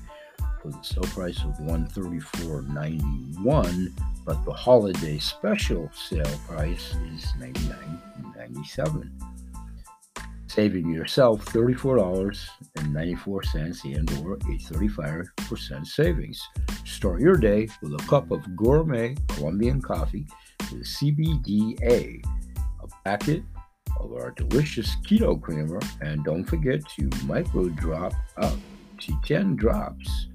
for 0.60 0.68
the 0.68 0.82
sale 0.82 1.04
price 1.04 1.38
of 1.38 1.56
$134.91, 1.66 3.92
but 4.26 4.44
the 4.44 4.52
holiday 4.52 5.18
special 5.18 5.90
sale 5.94 6.38
price 6.46 6.94
is 7.14 7.32
$99.97, 8.48 9.10
saving 10.46 10.88
yourself 10.90 11.44
$34.94 11.46 13.96
and 13.96 14.10
or 14.24 14.34
a 14.34 14.38
35% 14.38 15.86
savings. 15.86 16.40
Start 16.84 17.20
your 17.20 17.36
day 17.36 17.68
with 17.82 17.94
a 17.94 18.04
cup 18.08 18.30
of 18.30 18.56
gourmet 18.56 19.16
Colombian 19.28 19.82
coffee 19.82 20.26
with 20.72 20.84
CBDA, 20.84 22.24
a 22.82 22.86
packet 23.04 23.42
of 24.00 24.12
our 24.12 24.32
delicious 24.32 24.96
keto 25.06 25.40
creamer, 25.40 25.78
and 26.00 26.24
don't 26.24 26.44
forget 26.44 26.80
to 26.96 27.08
micro 27.24 27.68
drop 27.70 28.12
up 28.38 28.56
to 28.98 29.18
10 29.24 29.56
drops 29.56 30.28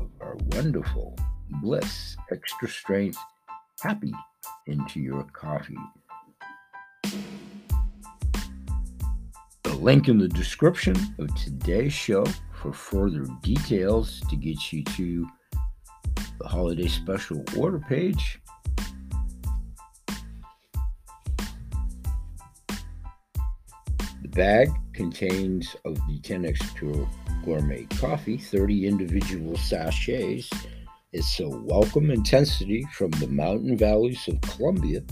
of 0.00 0.08
our 0.20 0.36
wonderful 0.52 1.16
bliss 1.62 2.16
extra 2.32 2.68
strength 2.68 3.18
happy 3.82 4.12
into 4.66 5.00
your 5.00 5.24
coffee. 5.32 5.76
Link 9.76 10.08
in 10.08 10.18
the 10.18 10.28
description 10.28 10.96
of 11.18 11.34
today's 11.34 11.92
show 11.92 12.24
for 12.54 12.72
further 12.72 13.26
details 13.42 14.20
to 14.30 14.36
get 14.36 14.72
you 14.72 14.84
to 14.84 15.26
the 16.38 16.48
holiday 16.48 16.88
special 16.88 17.44
order 17.56 17.78
page. 17.78 18.40
The 24.22 24.28
bag 24.28 24.70
contains 24.92 25.76
of 25.84 25.94
the 26.06 26.18
10x 26.20 26.74
Pure 26.74 27.08
gourmet 27.44 27.84
coffee, 27.96 28.38
30 28.38 28.86
individual 28.86 29.56
sachets. 29.56 30.50
It's 31.12 31.38
a 31.40 31.48
welcome 31.48 32.10
intensity 32.10 32.86
from 32.92 33.10
the 33.12 33.28
mountain 33.28 33.76
valleys 33.76 34.26
of 34.28 34.40
Colombia 34.40 35.02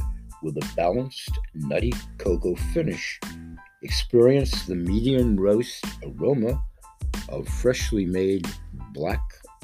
with 0.42 0.56
a 0.56 0.72
balanced, 0.74 1.38
nutty 1.54 1.92
cocoa 2.18 2.56
finish. 2.72 3.20
Experience 3.84 4.66
the 4.66 4.76
medium 4.76 5.36
roast 5.36 5.84
aroma 6.04 6.62
of 7.28 7.48
freshly 7.48 8.06
made 8.06 8.46
black 8.92 9.20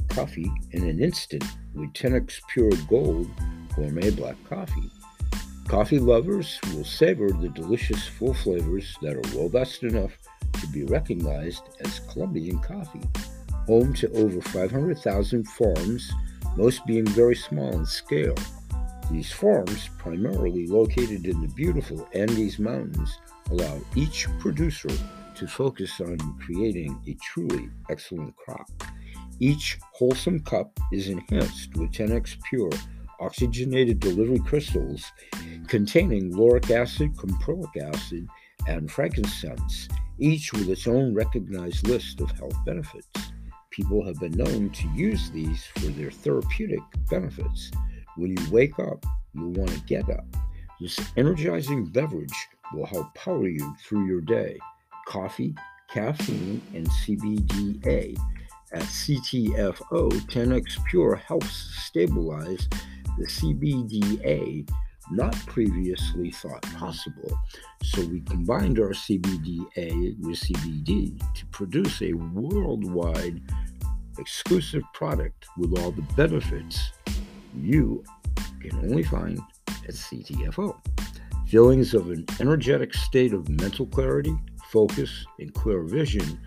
coffee 0.09 0.51
in 0.73 0.89
an 0.89 1.01
instant 1.01 1.45
with 1.73 1.93
10x 1.93 2.41
Pure 2.49 2.73
Gold 2.89 3.31
Gourmet 3.77 4.11
Black 4.11 4.35
Coffee. 4.49 4.91
Coffee 5.69 6.01
lovers 6.01 6.59
will 6.75 6.85
savor 6.85 7.31
the 7.31 7.51
delicious 7.51 8.09
full 8.09 8.35
flavors 8.35 8.97
that 9.03 9.15
are 9.15 9.39
robust 9.39 9.85
enough 9.85 10.19
to 10.61 10.67
be 10.69 10.83
recognized 10.83 11.63
as 11.85 12.01
Colombian 12.11 12.59
coffee, 12.59 13.09
home 13.69 13.95
to 13.95 14.11
over 14.15 14.41
500,000 14.41 15.45
farms, 15.51 16.11
most 16.57 16.85
being 16.87 17.07
very 17.07 17.37
small 17.37 17.71
in 17.71 17.87
scale. 17.87 18.35
These 19.13 19.31
farms, 19.31 19.89
primarily 19.97 20.67
located 20.67 21.25
in 21.25 21.41
the 21.41 21.55
beautiful 21.55 22.09
Andes 22.15 22.59
Mountains, 22.59 23.17
allow 23.51 23.81
each 23.95 24.27
producer 24.39 24.91
to 25.35 25.47
focus 25.47 26.01
on 26.01 26.19
creating 26.39 27.01
a 27.07 27.17
truly 27.23 27.69
excellent 27.91 28.35
crop. 28.37 28.69
Each 29.41 29.79
wholesome 29.93 30.41
cup 30.41 30.79
is 30.93 31.09
enhanced 31.09 31.77
with 31.77 31.93
10x 31.93 32.37
Pure 32.49 32.71
oxygenated 33.21 34.01
delivery 34.01 34.39
crystals 34.39 35.05
containing 35.67 36.37
lauric 36.37 36.71
acid, 36.71 37.17
caprylic 37.17 37.77
acid, 37.77 38.27
and 38.67 38.91
frankincense 38.91 39.89
each 40.19 40.53
with 40.53 40.69
its 40.69 40.87
own 40.87 41.15
recognized 41.15 41.87
list 41.87 42.21
of 42.21 42.31
health 42.33 42.57
benefits. 42.65 43.09
People 43.71 44.05
have 44.05 44.19
been 44.19 44.33
known 44.33 44.71
to 44.71 44.89
use 44.89 45.31
these 45.31 45.65
for 45.77 45.87
their 45.87 46.11
therapeutic 46.11 46.81
benefits. 47.09 47.71
When 48.17 48.37
you 48.37 48.51
wake 48.51 48.79
up, 48.81 49.05
you'll 49.35 49.53
want 49.53 49.71
to 49.71 49.81
get 49.83 50.11
up. 50.11 50.25
This 50.81 50.99
energizing 51.17 51.87
beverage 51.87 52.49
will 52.73 52.87
help 52.87 53.15
power 53.15 53.49
you 53.49 53.77
through 53.83 54.07
your 54.07 54.21
day. 54.21 54.59
Coffee, 55.07 55.55
caffeine, 55.89 56.61
and 56.75 56.87
CBDA 56.89 58.17
At 58.73 58.83
CTFO, 58.83 60.11
10x 60.11 60.85
Pure 60.85 61.17
helps 61.17 61.55
stabilize 61.87 62.69
the 63.17 63.27
CBDA 63.27 64.69
not 65.11 65.35
previously 65.47 66.31
thought 66.31 66.63
possible. 66.75 67.39
So 67.83 68.05
we 68.07 68.21
combined 68.21 68.79
our 68.79 68.91
CBDA 68.91 70.19
with 70.21 70.41
CBD 70.41 71.19
to 71.35 71.47
produce 71.47 72.03
a 72.03 72.13
worldwide 72.13 73.41
exclusive 74.19 74.83
product 74.93 75.47
with 75.57 75.79
all 75.79 75.93
the 75.93 76.03
benefits 76.17 76.93
you 77.57 78.05
can 78.61 78.79
only 78.81 79.03
find 79.03 79.41
at 79.69 79.95
CTFO. 79.95 80.77
Feelings 81.49 81.95
of 81.95 82.11
an 82.11 82.27
energetic 82.41 82.93
state 82.93 83.33
of 83.33 83.49
mental 83.49 83.87
clarity, 83.87 84.37
focus, 84.71 85.25
and 85.39 85.55
clear 85.55 85.83
vision, 85.83 86.39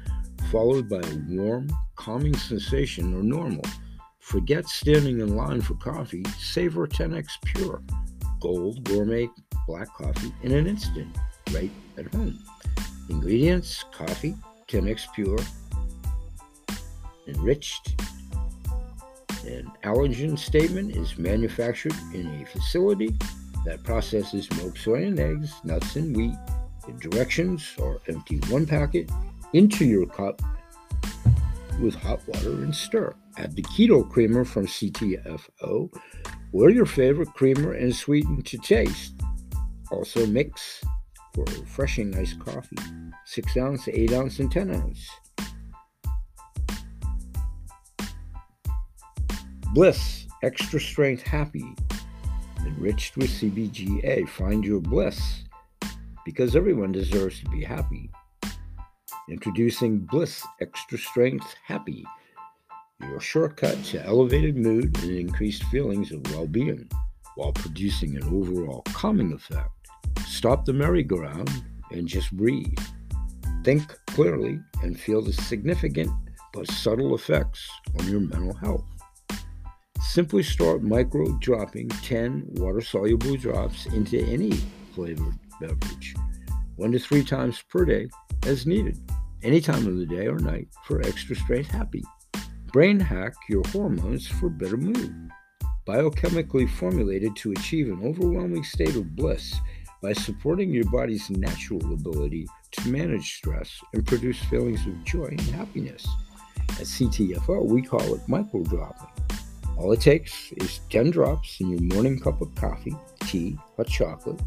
followed 0.51 0.87
by 0.87 0.99
a 0.99 1.17
warm, 1.27 1.67
calming 1.95 2.37
sensation, 2.37 3.15
are 3.15 3.23
normal. 3.23 3.63
Forget 4.19 4.67
standing 4.67 5.19
in 5.19 5.35
line 5.35 5.59
for 5.59 5.73
coffee, 5.73 6.23
savor 6.37 6.85
10x 6.85 7.29
Pure, 7.43 7.81
gold 8.41 8.83
gourmet 8.83 9.27
black 9.65 9.91
coffee 9.91 10.31
in 10.43 10.51
an 10.51 10.67
instant, 10.67 11.17
right 11.51 11.71
at 11.97 12.13
home. 12.13 12.37
Ingredients 13.09 13.83
coffee, 13.91 14.35
10x 14.67 15.11
Pure, 15.15 15.39
enriched. 17.25 17.99
An 19.47 19.71
allergen 19.83 20.37
statement 20.37 20.95
is 20.95 21.17
manufactured 21.17 21.95
in 22.13 22.27
a 22.39 22.45
facility 22.45 23.17
that 23.65 23.83
processes 23.83 24.49
milk, 24.57 24.77
soy, 24.77 25.05
and 25.05 25.19
eggs, 25.19 25.53
nuts, 25.63 25.95
and 25.95 26.15
wheat. 26.15 26.35
The 26.85 27.09
directions 27.09 27.75
or 27.77 28.01
empty 28.07 28.39
one 28.49 28.65
packet 28.65 29.11
into 29.53 29.85
your 29.85 30.07
cup 30.07 30.41
with 31.79 31.95
hot 31.95 32.21
water 32.27 32.51
and 32.51 32.75
stir. 32.75 33.13
Add 33.37 33.55
the 33.55 33.63
keto 33.63 34.07
creamer 34.09 34.45
from 34.45 34.67
CTFO 34.67 35.89
or 36.51 36.69
your 36.69 36.85
favorite 36.85 37.33
creamer 37.33 37.73
and 37.73 37.95
sweeten 37.95 38.41
to 38.43 38.57
taste. 38.57 39.13
Also 39.91 40.25
mix 40.25 40.81
for 41.33 41.43
a 41.43 41.59
refreshing 41.59 42.15
iced 42.17 42.39
coffee 42.39 42.77
6 43.25 43.57
ounce, 43.57 43.87
8 43.87 44.13
ounce, 44.13 44.39
and 44.39 44.51
10 44.51 44.75
ounce. 44.75 45.09
Bliss 49.73 50.27
Extra 50.43 50.79
Strength 50.79 51.21
Happy, 51.21 51.75
enriched 52.65 53.17
with 53.17 53.29
CBGA. 53.29 54.27
Find 54.29 54.63
your 54.63 54.79
bliss 54.79 55.43
because 56.25 56.55
everyone 56.55 56.91
deserves 56.91 57.39
to 57.39 57.49
be 57.49 57.63
happy. 57.63 58.09
Introducing 59.29 59.99
Bliss 59.99 60.45
Extra 60.59 60.97
Strength 60.97 61.55
Happy, 61.65 62.05
your 63.01 63.19
shortcut 63.19 63.83
to 63.85 64.05
elevated 64.05 64.57
mood 64.57 64.97
and 65.03 65.11
increased 65.11 65.63
feelings 65.65 66.11
of 66.11 66.21
well 66.31 66.47
being 66.47 66.89
while 67.35 67.53
producing 67.53 68.15
an 68.15 68.23
overall 68.23 68.81
calming 68.93 69.33
effect. 69.33 69.69
Stop 70.25 70.65
the 70.65 70.73
merry-go-round 70.73 71.49
and 71.91 72.07
just 72.07 72.31
breathe. 72.35 72.77
Think 73.63 73.95
clearly 74.07 74.59
and 74.81 74.99
feel 74.99 75.21
the 75.21 75.33
significant 75.33 76.11
but 76.53 76.67
subtle 76.67 77.15
effects 77.15 77.69
on 77.99 78.07
your 78.09 78.19
mental 78.19 78.53
health. 78.53 78.85
Simply 80.01 80.43
start 80.43 80.81
micro 80.81 81.31
dropping 81.37 81.87
10 81.87 82.43
water 82.55 82.81
soluble 82.81 83.37
drops 83.37 83.85
into 83.85 84.19
any 84.19 84.51
flavored 84.93 85.35
beverage, 85.59 86.15
one 86.75 86.91
to 86.91 86.99
three 86.99 87.23
times 87.23 87.63
per 87.69 87.85
day 87.85 88.09
as 88.45 88.65
needed, 88.65 88.97
any 89.43 89.61
time 89.61 89.85
of 89.87 89.97
the 89.97 90.05
day 90.05 90.27
or 90.27 90.39
night 90.39 90.67
for 90.85 91.01
extra 91.01 91.35
strength 91.35 91.69
happy. 91.69 92.03
Brain 92.73 92.99
hack 92.99 93.33
your 93.47 93.63
hormones 93.67 94.27
for 94.27 94.49
better 94.49 94.75
mood. 94.75 95.29
Biochemically 95.87 96.69
formulated 96.69 97.35
to 97.37 97.51
achieve 97.51 97.87
an 97.87 98.03
overwhelming 98.03 98.63
state 98.63 98.95
of 98.95 99.15
bliss 99.15 99.53
by 100.01 100.13
supporting 100.13 100.71
your 100.71 100.85
body's 100.85 101.29
natural 101.29 101.93
ability 101.93 102.47
to 102.71 102.89
manage 102.89 103.35
stress 103.35 103.79
and 103.93 104.05
produce 104.05 104.39
feelings 104.45 104.85
of 104.87 105.03
joy 105.05 105.25
and 105.25 105.41
happiness. 105.41 106.05
At 106.71 106.87
CTFO, 106.87 107.65
we 107.65 107.81
call 107.83 108.15
it 108.15 108.27
micro 108.27 108.63
dropping. 108.63 109.30
All 109.77 109.91
it 109.91 110.01
takes 110.01 110.51
is 110.57 110.81
10 110.89 111.11
drops 111.11 111.59
in 111.59 111.69
your 111.69 111.81
morning 111.93 112.19
cup 112.19 112.41
of 112.41 112.53
coffee, 112.55 112.95
tea, 113.21 113.57
hot 113.77 113.87
chocolate, 113.87 114.41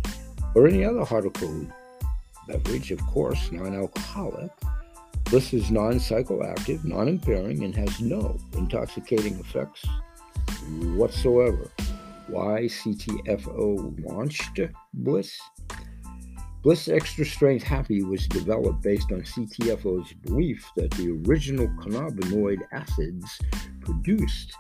or 0.55 0.67
any 0.67 0.85
other 0.85 1.05
hot 1.05 1.25
or 1.25 1.31
cold 1.31 1.73
beverage, 2.47 2.91
of 2.91 3.01
course, 3.07 3.51
non 3.51 3.75
alcoholic. 3.75 4.51
This 5.31 5.53
is 5.53 5.71
non 5.71 5.95
psychoactive, 5.95 6.85
non 6.85 7.09
impairing, 7.09 7.65
and 7.65 7.75
has 7.75 8.01
no 8.01 8.39
intoxicating 8.53 9.39
effects 9.41 9.85
whatsoever. 10.97 11.71
Why 12.29 12.63
CTFO 12.63 14.05
launched 14.05 14.61
Bliss? 14.95 15.39
Bliss 16.63 16.89
Extra 16.89 17.27
Strength 17.27 17.65
Happy 17.65 18.03
was 18.03 18.27
developed 18.27 18.83
based 18.83 19.13
on 19.13 19.21
CTFO's 19.21 20.13
belief 20.15 20.71
that 20.77 20.91
the 20.93 21.11
original 21.27 21.67
cannabinoid 21.81 22.61
acids 22.73 23.39
produced 23.83 24.55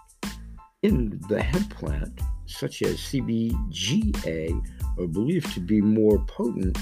in 0.85 1.18
the 1.31 1.42
hemp 1.42 1.75
plant, 1.75 2.20
such 2.44 2.83
as 2.83 2.99
CBGA, 2.99 4.53
are 4.99 5.07
believed 5.07 5.51
to 5.55 5.61
be 5.61 5.81
more 5.81 6.18
potent 6.27 6.77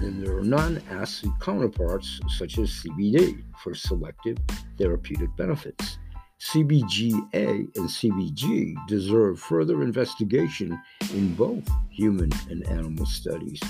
than 0.00 0.24
their 0.24 0.40
non 0.40 0.80
acid 0.90 1.30
counterparts, 1.38 2.18
such 2.38 2.56
as 2.56 2.70
CBD, 2.70 3.42
for 3.62 3.74
selective 3.74 4.38
therapeutic 4.78 5.28
benefits. 5.36 5.98
CBGA 6.40 7.76
and 7.76 7.88
CBG 7.88 8.74
deserve 8.88 9.38
further 9.38 9.82
investigation 9.82 10.80
in 11.12 11.34
both 11.34 11.68
human 11.90 12.30
and 12.48 12.66
animal 12.68 13.04
studies. 13.04 13.60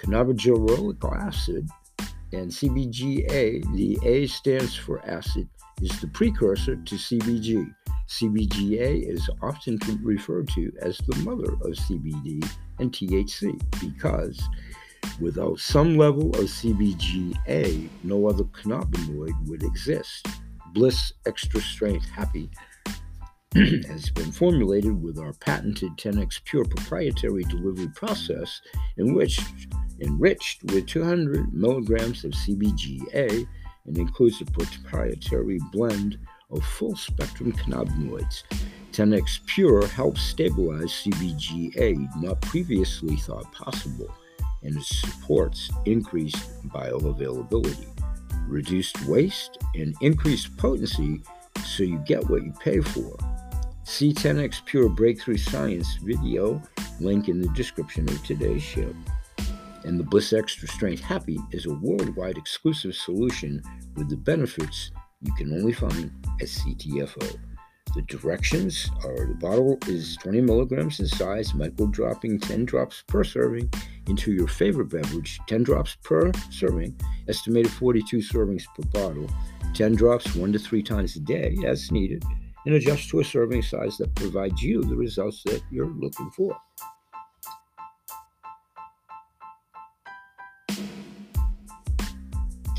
Cannabigerolic 0.00 1.04
acid 1.20 1.68
and 2.32 2.50
CBGA, 2.50 3.62
the 3.74 3.98
A 4.04 4.26
stands 4.26 4.74
for 4.74 5.04
acid, 5.06 5.48
is 5.82 6.00
the 6.00 6.08
precursor 6.08 6.76
to 6.76 6.94
CBG. 6.94 7.74
CBGA 8.08 9.08
is 9.08 9.28
often 9.40 9.78
referred 10.02 10.48
to 10.48 10.72
as 10.80 10.98
the 10.98 11.16
mother 11.16 11.52
of 11.52 11.76
CBD 11.76 12.46
and 12.78 12.92
THC 12.92 13.60
because 13.80 14.42
without 15.20 15.58
some 15.58 15.96
level 15.96 16.28
of 16.30 16.46
CBGA, 16.46 17.88
no 18.04 18.28
other 18.28 18.44
cannabinoid 18.44 19.48
would 19.48 19.62
exist. 19.62 20.26
Bliss 20.72 21.12
Extra 21.26 21.60
Strength 21.60 22.08
Happy 22.10 22.50
has 23.54 24.10
been 24.10 24.32
formulated 24.32 25.02
with 25.02 25.18
our 25.18 25.34
patented 25.34 25.90
10x 25.98 26.42
Pure 26.44 26.64
proprietary 26.64 27.44
delivery 27.44 27.88
process, 27.94 28.60
in 28.96 29.14
which 29.14 29.40
enriched 30.00 30.62
with 30.64 30.86
200 30.86 31.52
milligrams 31.52 32.24
of 32.24 32.32
CBGA 32.32 33.46
and 33.86 33.98
includes 33.98 34.40
a 34.40 34.44
proprietary 34.46 35.58
blend 35.70 36.18
of 36.52 36.64
full 36.64 36.96
spectrum 36.96 37.52
cannabinoids. 37.52 38.42
10x 38.92 39.44
Pure 39.46 39.86
helps 39.88 40.22
stabilize 40.22 40.90
CBGA, 40.90 42.22
not 42.22 42.40
previously 42.42 43.16
thought 43.16 43.50
possible, 43.52 44.14
and 44.62 44.76
it 44.76 44.84
supports 44.84 45.70
increased 45.86 46.62
bioavailability, 46.68 47.86
reduced 48.46 49.02
waste, 49.06 49.58
and 49.74 49.94
increased 50.00 50.56
potency 50.58 51.22
so 51.64 51.82
you 51.82 51.98
get 52.06 52.28
what 52.28 52.44
you 52.44 52.52
pay 52.60 52.80
for. 52.80 53.16
See 53.84 54.12
10x 54.12 54.64
Pure 54.64 54.90
Breakthrough 54.90 55.38
Science 55.38 55.96
video, 56.02 56.62
link 57.00 57.28
in 57.28 57.40
the 57.40 57.48
description 57.48 58.08
of 58.08 58.22
today's 58.24 58.62
show. 58.62 58.94
And 59.84 59.98
the 59.98 60.04
Bliss 60.04 60.32
Extra 60.32 60.68
Strength 60.68 61.00
Happy 61.00 61.38
is 61.50 61.66
a 61.66 61.74
worldwide 61.74 62.38
exclusive 62.38 62.94
solution 62.94 63.62
with 63.96 64.08
the 64.08 64.16
benefits 64.16 64.92
you 65.22 65.32
can 65.34 65.52
only 65.52 65.72
find 65.72 66.10
at 66.40 66.48
CTFO. 66.48 67.38
The 67.94 68.02
directions 68.02 68.90
are 69.04 69.26
the 69.26 69.34
bottle 69.34 69.76
is 69.86 70.16
20 70.22 70.40
milligrams 70.40 70.98
in 71.00 71.06
size, 71.06 71.52
micro 71.52 71.86
dropping 71.86 72.40
10 72.40 72.64
drops 72.64 73.04
per 73.06 73.22
serving 73.22 73.70
into 74.08 74.32
your 74.32 74.48
favorite 74.48 74.88
beverage, 74.88 75.38
10 75.46 75.62
drops 75.62 75.96
per 76.02 76.32
serving, 76.50 76.98
estimated 77.28 77.70
42 77.70 78.18
servings 78.18 78.64
per 78.74 78.82
bottle, 78.98 79.28
10 79.74 79.94
drops 79.94 80.34
one 80.34 80.52
to 80.52 80.58
three 80.58 80.82
times 80.82 81.16
a 81.16 81.20
day 81.20 81.54
as 81.66 81.92
needed, 81.92 82.24
and 82.64 82.74
adjust 82.74 83.10
to 83.10 83.20
a 83.20 83.24
serving 83.24 83.62
size 83.62 83.98
that 83.98 84.14
provides 84.14 84.62
you 84.62 84.82
the 84.82 84.96
results 84.96 85.42
that 85.44 85.62
you're 85.70 85.90
looking 85.90 86.30
for. 86.30 86.56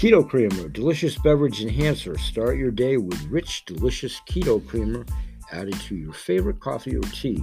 Keto 0.03 0.27
Creamer, 0.27 0.67
delicious 0.67 1.17
beverage 1.17 1.61
enhancer. 1.61 2.17
Start 2.17 2.57
your 2.57 2.71
day 2.71 2.97
with 2.97 3.25
rich, 3.27 3.63
delicious 3.63 4.19
keto 4.27 4.59
creamer 4.67 5.05
added 5.53 5.79
to 5.79 5.95
your 5.95 6.11
favorite 6.11 6.59
coffee 6.59 6.97
or 6.97 7.03
tea. 7.03 7.41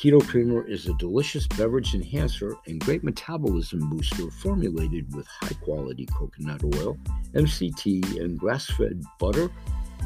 Keto 0.00 0.24
Creamer 0.24 0.64
is 0.68 0.86
a 0.86 0.94
delicious 0.98 1.48
beverage 1.48 1.96
enhancer 1.96 2.54
and 2.68 2.80
great 2.80 3.02
metabolism 3.02 3.90
booster 3.90 4.30
formulated 4.30 5.12
with 5.16 5.26
high 5.26 5.56
quality 5.64 6.06
coconut 6.06 6.62
oil, 6.76 6.96
MCT, 7.34 8.20
and 8.20 8.38
grass 8.38 8.66
fed 8.66 9.02
butter, 9.18 9.50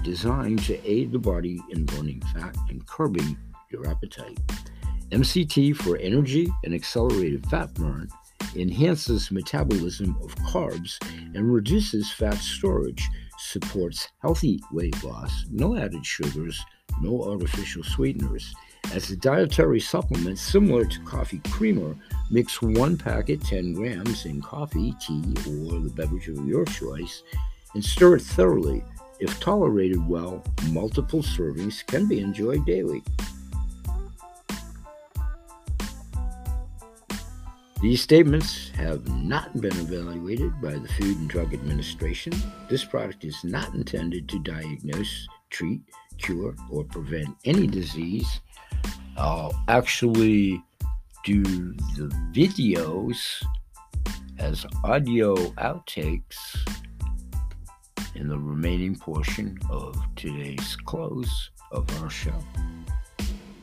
designed 0.03 0.61
to 0.61 0.83
aid 0.91 1.13
the 1.13 1.19
body 1.19 1.61
in 1.69 1.85
burning 1.85 2.23
fat 2.33 2.57
and 2.71 2.87
curbing 2.87 3.37
your 3.71 3.87
appetite. 3.87 4.41
MCT 5.11 5.77
for 5.77 5.99
energy 5.99 6.51
and 6.65 6.73
accelerated 6.73 7.47
fat 7.51 7.75
burn 7.75 8.09
enhances 8.57 9.31
metabolism 9.31 10.17
of 10.23 10.35
carbs 10.37 10.99
and 11.35 11.53
reduces 11.53 12.11
fat 12.11 12.39
storage, 12.39 13.09
supports 13.39 14.09
healthy 14.21 14.61
weight 14.73 15.03
loss, 15.03 15.45
no 15.51 15.77
added 15.77 16.05
sugars, 16.05 16.61
no 17.01 17.23
artificial 17.25 17.83
sweeteners. 17.83 18.55
As 18.93 19.11
a 19.11 19.17
dietary 19.17 19.81
supplement 19.81 20.39
similar 20.39 20.85
to 20.85 21.01
coffee 21.01 21.41
creamer, 21.51 21.97
mix 22.31 22.61
one 22.61 22.97
packet 22.97 23.41
10 23.41 23.73
grams 23.73 24.27
in 24.27 24.43
coffee, 24.43 24.95
tea, 25.01 25.23
or 25.47 25.81
the 25.81 25.93
beverage 25.95 26.29
of 26.29 26.47
your 26.47 26.65
choice 26.65 27.23
and 27.75 27.85
stir 27.85 28.17
it 28.17 28.23
thoroughly. 28.23 28.85
If 29.21 29.41
tolerated 29.41 30.07
well, 30.07 30.43
multiple 30.71 31.23
servings 31.23 31.87
can 31.87 32.07
be 32.07 32.21
enjoyed 32.21 32.67
daily. 32.67 33.03
These 37.85 38.01
statements 38.01 38.71
have 38.71 39.07
not 39.11 39.61
been 39.61 39.77
evaluated 39.77 40.59
by 40.63 40.73
the 40.73 40.89
Food 40.89 41.19
and 41.19 41.29
Drug 41.29 41.53
Administration. 41.53 42.33
This 42.67 42.83
product 42.83 43.27
is 43.27 43.45
not 43.45 43.75
intended 43.75 44.27
to 44.31 44.39
diagnose, 44.39 45.29
treat, 45.51 45.83
cure, 46.17 46.55
or 46.71 46.85
prevent 46.85 47.37
any 47.45 47.67
disease. 47.67 48.41
I'll 49.19 49.55
actually 49.69 50.63
do 51.27 51.43
the 51.43 52.09
videos 52.33 53.45
as 54.39 54.65
audio 54.83 55.35
outtakes 55.59 56.39
in 58.15 58.29
the 58.29 58.39
remaining 58.39 58.97
portion 58.97 59.59
of 59.69 59.95
today's 60.17 60.75
close 60.87 61.51
of 61.71 61.87
our 62.03 62.09
show 62.09 62.43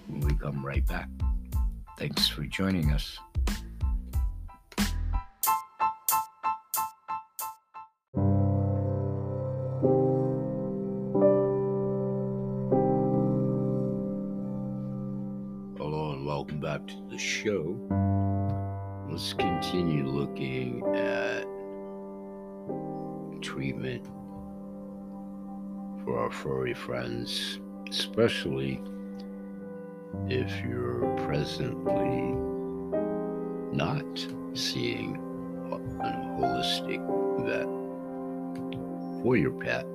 we 0.08 0.36
come 0.36 0.64
right 0.64 0.86
back. 0.86 1.10
Thanks 1.98 2.28
for 2.28 2.44
joining 2.44 2.92
us. 2.92 3.18
Furry 26.42 26.74
friends, 26.74 27.60
especially 27.90 28.82
if 30.28 30.50
you're 30.66 31.16
presently 31.28 32.34
not 33.72 34.28
seeing 34.56 35.18
a 35.72 35.78
holistic 36.40 37.00
vet 37.46 37.68
for 39.22 39.38
your 39.38 39.52
pet. 39.52 39.86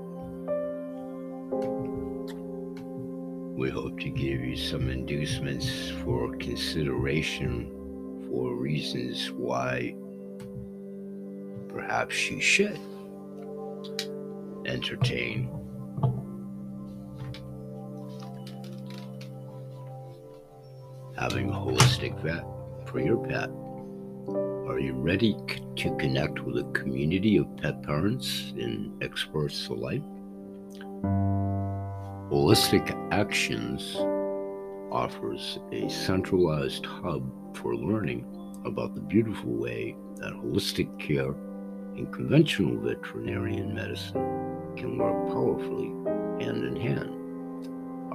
We 3.58 3.68
hope 3.70 3.98
to 4.00 4.10
give 4.10 4.40
you 4.40 4.56
some 4.56 4.88
inducements 4.88 5.90
for 6.04 6.36
consideration 6.36 7.72
for 8.30 8.54
reasons 8.54 9.32
why 9.32 9.96
perhaps 11.68 12.30
you 12.30 12.40
should 12.40 12.78
entertain 14.66 15.65
having 21.18 21.50
a 21.50 21.52
holistic 21.52 22.18
vet 22.22 22.44
for 22.86 23.00
your 23.00 23.16
pet. 23.26 23.48
Are 24.68 24.78
you 24.78 24.92
ready 24.92 25.34
to 25.76 25.96
connect 25.96 26.40
with 26.40 26.58
a 26.58 26.64
community 26.72 27.38
of 27.38 27.56
pet 27.56 27.82
parents 27.82 28.52
and 28.58 29.02
experts 29.02 29.68
alike? 29.68 30.02
Holistic 32.30 32.94
Actions 33.12 33.96
offers 34.92 35.58
a 35.72 35.88
centralized 35.88 36.84
hub 36.84 37.56
for 37.56 37.74
learning 37.74 38.26
about 38.66 38.94
the 38.94 39.00
beautiful 39.00 39.52
way 39.52 39.96
that 40.16 40.32
holistic 40.32 40.98
care 40.98 41.32
and 41.96 42.12
conventional 42.12 42.76
veterinarian 42.78 43.74
medicine 43.74 44.12
can 44.76 44.98
work 44.98 45.28
powerfully 45.28 45.88
hand 46.44 46.64
in 46.64 46.76
hand. 46.76 47.15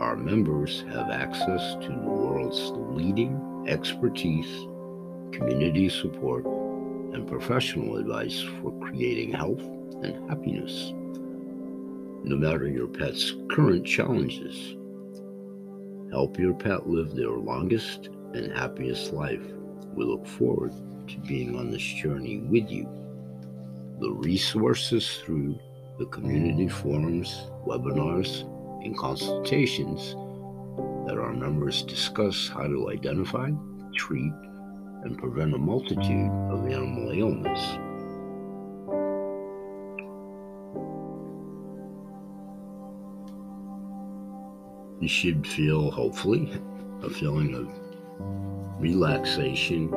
Our 0.01 0.17
members 0.17 0.83
have 0.89 1.11
access 1.11 1.75
to 1.75 1.87
the 1.87 2.09
world's 2.09 2.71
leading 2.97 3.65
expertise, 3.67 4.67
community 5.31 5.89
support, 5.89 6.43
and 7.13 7.27
professional 7.27 7.97
advice 7.97 8.41
for 8.41 8.71
creating 8.79 9.31
health 9.31 9.61
and 10.03 10.27
happiness 10.27 10.93
no 12.23 12.35
matter 12.35 12.67
your 12.67 12.87
pet's 12.87 13.33
current 13.49 13.85
challenges. 13.85 14.75
Help 16.11 16.37
your 16.37 16.53
pet 16.53 16.87
live 16.87 17.15
their 17.15 17.31
longest 17.31 18.09
and 18.33 18.51
happiest 18.51 19.13
life. 19.13 19.41
We 19.95 20.05
look 20.05 20.27
forward 20.27 20.73
to 21.07 21.19
being 21.19 21.57
on 21.57 21.71
this 21.71 21.81
journey 21.81 22.39
with 22.39 22.69
you. 22.69 22.87
The 23.99 24.11
resources 24.11 25.17
through 25.17 25.59
the 25.97 26.05
community 26.07 26.67
forums, 26.67 27.47
webinars, 27.65 28.47
and 28.84 28.98
consultations 28.98 30.15
that 31.08 31.17
our 31.17 31.34
members 31.34 31.84
discuss 31.84 32.48
how 32.48 32.67
to 32.67 32.89
identify, 32.89 33.50
treat, 33.96 34.34
and 35.04 35.17
prevent 35.17 35.54
a 35.54 35.58
multitude 35.58 36.32
of 36.52 36.67
animal 36.67 37.12
ailments. 37.12 37.78
you 45.02 45.08
should 45.08 45.46
feel, 45.48 45.89
hopefully, 45.89 46.62
a 47.02 47.10
feeling 47.10 47.56
of 47.56 47.67
relaxation. 48.80 49.89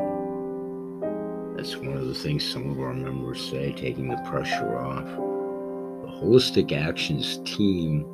That's 1.54 1.76
one 1.76 1.98
of 1.98 2.08
the 2.08 2.14
things 2.14 2.50
some 2.50 2.70
of 2.70 2.80
our 2.80 2.94
members 2.94 3.50
say, 3.50 3.72
taking 3.72 4.08
the 4.08 4.16
pressure 4.24 4.78
off. 4.78 5.04
The 5.04 6.10
Holistic 6.10 6.72
Actions 6.72 7.38
team 7.44 8.06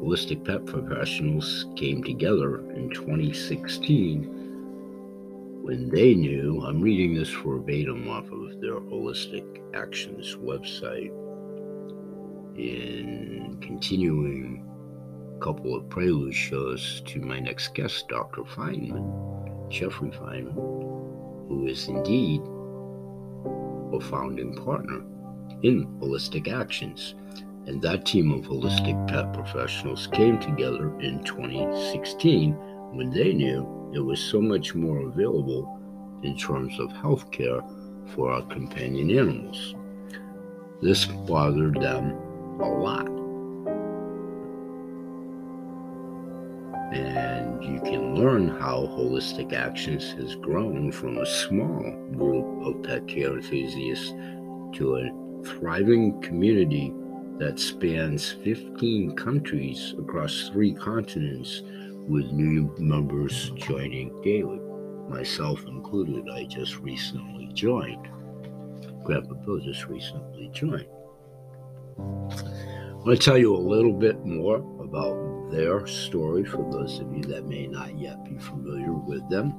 holistic 0.00 0.44
pet 0.44 0.64
professionals 0.66 1.66
came 1.76 2.02
together 2.02 2.60
in 2.70 2.90
2016 2.90 4.40
when 5.62 5.88
they 5.90 6.14
knew, 6.14 6.62
I'm 6.66 6.80
reading 6.80 7.14
this 7.14 7.30
verbatim 7.30 8.08
off 8.08 8.24
of 8.32 8.60
their 8.60 8.80
Holistic 8.80 9.44
Actions 9.72 10.34
website 10.36 11.12
in 12.56 13.58
continuing 13.60 14.66
a 15.36 15.44
couple 15.44 15.76
of 15.76 15.88
prelude 15.88 16.34
shows 16.34 17.02
to 17.06 17.20
my 17.20 17.38
next 17.38 17.74
guest, 17.74 18.08
Dr. 18.08 18.42
Feinman, 18.42 19.70
Jeffrey 19.70 20.10
Feinman, 20.10 20.54
who 21.46 21.66
is 21.68 21.86
indeed 21.86 22.40
a 23.94 24.00
founding 24.10 24.56
partner 24.56 25.04
in 25.62 25.86
Holistic 26.00 26.48
Actions. 26.48 27.14
And 27.66 27.82
that 27.82 28.06
team 28.06 28.32
of 28.32 28.46
holistic 28.46 29.06
pet 29.08 29.32
professionals 29.32 30.06
came 30.08 30.38
together 30.40 30.98
in 31.00 31.22
2016 31.24 32.52
when 32.92 33.10
they 33.10 33.32
knew 33.32 33.90
there 33.92 34.04
was 34.04 34.20
so 34.20 34.40
much 34.40 34.74
more 34.74 35.00
available 35.08 35.78
in 36.22 36.36
terms 36.36 36.78
of 36.78 36.90
health 36.92 37.30
care 37.30 37.60
for 38.14 38.32
our 38.32 38.42
companion 38.42 39.10
animals. 39.10 39.74
This 40.82 41.04
bothered 41.04 41.80
them 41.80 42.12
a 42.60 42.68
lot. 42.68 43.06
And 46.92 47.62
you 47.62 47.80
can 47.80 48.16
learn 48.16 48.48
how 48.48 48.86
Holistic 48.98 49.52
Actions 49.52 50.10
has 50.12 50.34
grown 50.34 50.90
from 50.90 51.18
a 51.18 51.26
small 51.26 51.82
group 52.16 52.66
of 52.66 52.82
pet 52.82 53.06
care 53.06 53.36
enthusiasts 53.36 54.12
to 54.74 54.96
a 54.96 55.44
thriving 55.44 56.20
community 56.20 56.92
that 57.40 57.58
spans 57.58 58.32
15 58.44 59.16
countries 59.16 59.94
across 59.98 60.50
three 60.52 60.74
continents 60.74 61.62
with 62.06 62.30
new 62.32 62.70
members 62.78 63.50
joining 63.56 64.20
daily. 64.20 64.60
Myself 65.08 65.64
included, 65.66 66.28
I 66.30 66.44
just 66.44 66.76
recently 66.80 67.46
joined. 67.54 68.06
Grandpa 69.04 69.34
Bill 69.36 69.58
just 69.58 69.86
recently 69.86 70.50
joined. 70.52 70.86
I 71.98 73.02
want 73.02 73.18
to 73.18 73.24
tell 73.24 73.38
you 73.38 73.56
a 73.56 73.56
little 73.56 73.94
bit 73.94 74.22
more 74.26 74.56
about 74.78 75.50
their 75.50 75.86
story 75.86 76.44
for 76.44 76.58
those 76.70 76.98
of 76.98 77.10
you 77.16 77.22
that 77.24 77.46
may 77.46 77.66
not 77.66 77.98
yet 77.98 78.22
be 78.22 78.36
familiar 78.36 78.92
with 78.92 79.26
them. 79.30 79.54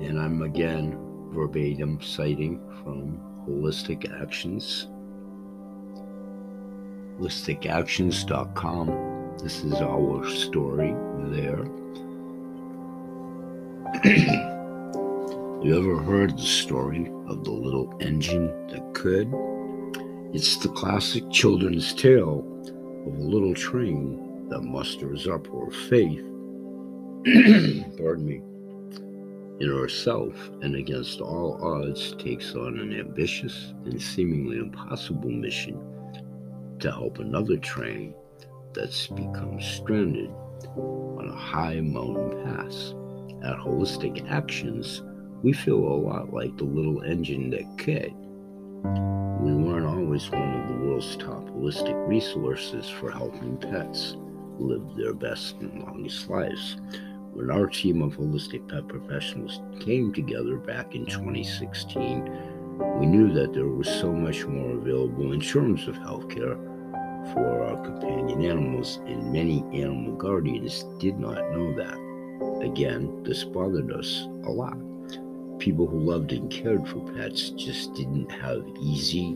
And 0.00 0.18
I'm 0.18 0.40
again 0.40 1.13
verbatim 1.34 2.00
citing 2.00 2.58
from 2.82 3.20
Holistic 3.46 4.10
Actions. 4.22 4.88
HolisticActions.com. 7.18 9.36
This 9.42 9.64
is 9.64 9.74
our 9.74 10.26
story 10.28 10.94
there. 11.30 11.64
you 15.64 15.76
ever 15.76 15.98
heard 16.02 16.38
the 16.38 16.42
story 16.42 17.10
of 17.26 17.44
the 17.44 17.50
little 17.50 17.92
engine 18.00 18.46
that 18.68 18.94
could? 18.94 19.28
It's 20.32 20.56
the 20.58 20.68
classic 20.68 21.28
children's 21.30 21.92
tale 21.94 22.46
of 23.06 23.18
a 23.18 23.22
little 23.22 23.54
train 23.54 24.48
that 24.50 24.62
musters 24.62 25.26
up 25.26 25.48
her 25.48 25.70
faith, 25.88 26.24
pardon 27.98 28.24
me, 28.24 28.40
in 29.60 29.68
herself 29.68 30.34
and 30.62 30.74
against 30.74 31.20
all 31.20 31.58
odds 31.62 32.14
takes 32.16 32.54
on 32.54 32.78
an 32.78 32.98
ambitious 32.98 33.72
and 33.84 34.00
seemingly 34.00 34.58
impossible 34.58 35.30
mission 35.30 35.80
to 36.80 36.90
help 36.90 37.18
another 37.18 37.56
train 37.58 38.14
that's 38.74 39.06
become 39.06 39.60
stranded 39.60 40.30
on 40.76 41.28
a 41.28 41.36
high 41.36 41.80
mountain 41.80 42.44
pass. 42.44 42.94
At 43.44 43.58
Holistic 43.58 44.28
Actions, 44.30 45.02
we 45.42 45.52
feel 45.52 45.76
a 45.76 46.00
lot 46.08 46.32
like 46.32 46.56
the 46.56 46.64
little 46.64 47.02
engine 47.02 47.50
that 47.50 47.78
could. 47.78 48.12
We 49.40 49.54
weren't 49.54 49.86
always 49.86 50.30
one 50.30 50.60
of 50.60 50.68
the 50.68 50.86
world's 50.86 51.16
top 51.16 51.46
holistic 51.50 52.08
resources 52.08 52.88
for 52.88 53.10
helping 53.10 53.58
pets 53.58 54.16
live 54.58 54.96
their 54.96 55.12
best 55.12 55.56
and 55.60 55.82
longest 55.82 56.28
lives. 56.28 56.76
When 57.34 57.50
our 57.50 57.66
team 57.66 58.00
of 58.00 58.16
holistic 58.16 58.68
pet 58.68 58.86
professionals 58.86 59.60
came 59.80 60.12
together 60.12 60.56
back 60.56 60.94
in 60.94 61.04
2016, 61.04 62.30
we 63.00 63.06
knew 63.06 63.32
that 63.32 63.52
there 63.52 63.66
was 63.66 63.88
so 63.88 64.12
much 64.12 64.46
more 64.46 64.76
available 64.76 65.32
in 65.32 65.40
terms 65.40 65.88
of 65.88 65.96
healthcare 65.96 66.54
for 67.32 67.64
our 67.64 67.84
companion 67.84 68.44
animals, 68.44 69.00
and 69.06 69.32
many 69.32 69.64
animal 69.72 70.14
guardians 70.14 70.84
did 71.00 71.18
not 71.18 71.50
know 71.50 71.74
that. 71.74 71.98
Again, 72.64 73.24
this 73.24 73.42
bothered 73.42 73.90
us 73.90 74.28
a 74.44 74.50
lot. 74.50 74.78
People 75.58 75.88
who 75.88 75.98
loved 75.98 76.30
and 76.30 76.48
cared 76.52 76.86
for 76.86 77.00
pets 77.14 77.50
just 77.50 77.94
didn't 77.94 78.30
have 78.30 78.64
easy, 78.80 79.34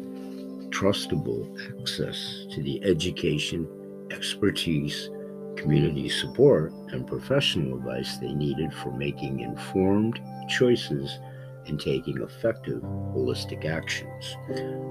trustable 0.71 1.49
access 1.81 2.47
to 2.53 2.63
the 2.63 2.81
education, 2.85 3.67
expertise, 4.13 5.11
community 5.59 6.09
support, 6.09 6.73
and 6.93 7.07
professional 7.07 7.77
advice 7.77 8.17
they 8.19 8.33
needed 8.33 8.73
for 8.73 8.91
making 8.93 9.41
informed 9.41 10.21
choices 10.49 11.19
and 11.67 11.81
taking 11.81 12.23
effective 12.23 12.81
holistic 12.83 13.65
actions. 13.65 14.37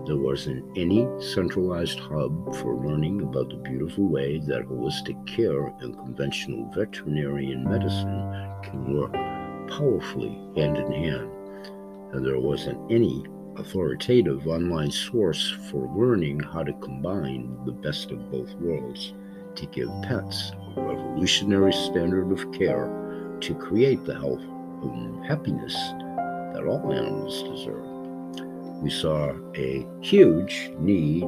There 0.05 0.17
wasn't 0.17 0.77
any 0.77 1.07
centralized 1.19 1.99
hub 1.99 2.55
for 2.55 2.75
learning 2.75 3.21
about 3.21 3.49
the 3.49 3.55
beautiful 3.57 4.07
way 4.07 4.39
that 4.39 4.67
holistic 4.67 5.25
care 5.25 5.67
and 5.79 5.97
conventional 5.97 6.71
veterinarian 6.75 7.63
medicine 7.63 8.21
can 8.63 8.93
work 8.93 9.13
powerfully 9.69 10.37
hand 10.55 10.77
in 10.77 10.91
hand. 10.91 11.31
And 12.13 12.25
there 12.25 12.39
wasn't 12.39 12.91
any 12.91 13.25
authoritative 13.57 14.47
online 14.47 14.91
source 14.91 15.49
for 15.71 15.89
learning 15.95 16.39
how 16.39 16.63
to 16.63 16.73
combine 16.73 17.57
the 17.65 17.71
best 17.71 18.11
of 18.11 18.31
both 18.31 18.53
worlds 18.55 19.13
to 19.57 19.65
give 19.67 19.89
pets 20.03 20.51
a 20.75 20.81
revolutionary 20.81 21.73
standard 21.73 22.31
of 22.31 22.51
care 22.53 23.37
to 23.41 23.55
create 23.55 24.03
the 24.05 24.13
health 24.13 24.43
and 24.83 25.25
happiness 25.25 25.73
that 26.53 26.63
all 26.67 26.91
animals 26.91 27.43
deserve. 27.43 27.83
We 28.81 28.89
saw 28.89 29.33
a 29.55 29.87
huge 30.01 30.71
need, 30.79 31.21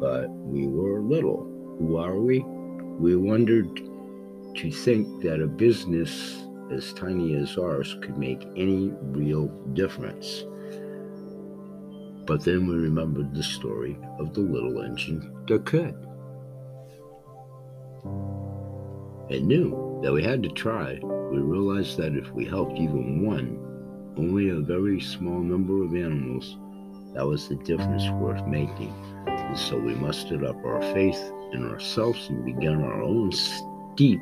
but 0.00 0.28
we 0.30 0.66
were 0.68 1.00
little. 1.00 1.48
Who 1.78 1.96
are 1.96 2.18
we? 2.18 2.40
We 2.98 3.16
wondered 3.16 3.76
to 4.56 4.70
think 4.70 5.22
that 5.22 5.40
a 5.40 5.46
business 5.46 6.44
as 6.70 6.92
tiny 6.92 7.34
as 7.34 7.58
ours 7.58 7.96
could 8.02 8.16
make 8.16 8.46
any 8.56 8.92
real 9.00 9.48
difference. 9.74 10.44
But 12.26 12.44
then 12.44 12.66
we 12.68 12.74
remembered 12.74 13.34
the 13.34 13.42
story 13.42 13.98
of 14.18 14.32
the 14.34 14.40
little 14.40 14.82
engine 14.82 15.32
that 15.48 15.66
could. 15.66 15.94
And 19.32 19.48
knew 19.48 19.98
that 20.02 20.12
we 20.12 20.22
had 20.22 20.42
to 20.42 20.50
try. 20.50 20.98
We 21.02 21.38
realized 21.38 21.96
that 21.96 22.14
if 22.14 22.30
we 22.32 22.44
helped 22.44 22.78
even 22.78 23.24
one, 23.24 23.56
only 24.18 24.50
a 24.50 24.60
very 24.60 25.00
small 25.00 25.40
number 25.40 25.82
of 25.82 25.94
animals, 25.94 26.58
that 27.14 27.26
was 27.26 27.48
the 27.48 27.54
difference 27.54 28.06
worth 28.20 28.46
making. 28.46 28.92
And 29.26 29.58
so 29.58 29.78
we 29.78 29.94
mustered 29.94 30.44
up 30.44 30.62
our 30.66 30.82
faith 30.92 31.18
in 31.54 31.66
ourselves 31.66 32.28
and 32.28 32.44
began 32.44 32.82
our 32.82 33.02
own 33.02 33.32
steep 33.32 34.20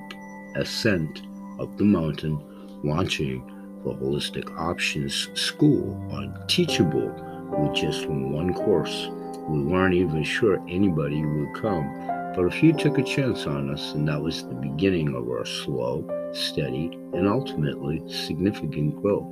ascent 0.55 1.23
up 1.59 1.77
the 1.77 1.83
mountain, 1.83 2.39
launching 2.85 3.45
the 3.85 3.91
Holistic 3.91 4.49
Actions 4.61 5.29
School 5.35 6.01
on 6.13 6.41
Teachable 6.47 7.11
with 7.59 7.75
just 7.75 8.07
one 8.07 8.55
course. 8.55 9.09
We 9.49 9.61
weren't 9.65 9.95
even 9.95 10.23
sure 10.23 10.63
anybody 10.69 11.25
would 11.25 11.55
come, 11.61 12.11
but 12.35 12.45
a 12.45 12.51
few 12.51 12.73
took 12.73 12.99
a 12.99 13.03
chance 13.03 13.47
on 13.47 13.71
us, 13.71 13.93
and 13.93 14.07
that 14.09 14.23
was 14.23 14.45
the 14.45 14.55
beginning 14.55 15.15
of 15.15 15.29
our 15.29 15.45
slow, 15.45 16.09
steady, 16.33 16.91
and 17.13 17.27
ultimately 17.27 18.03
significant 18.09 19.01
growth. 19.03 19.27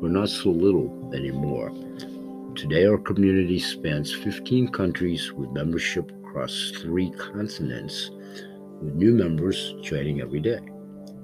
We're 0.00 0.08
not 0.08 0.28
so 0.28 0.50
little 0.50 1.10
anymore. 1.14 1.70
Today, 2.56 2.86
our 2.86 2.98
community 2.98 3.58
spans 3.58 4.12
15 4.12 4.68
countries 4.68 5.32
with 5.32 5.50
membership 5.50 6.10
across 6.24 6.72
three 6.80 7.10
continents, 7.12 8.10
with 8.80 8.94
new 8.94 9.12
members 9.12 9.74
joining 9.82 10.20
every 10.20 10.40
day. 10.40 10.60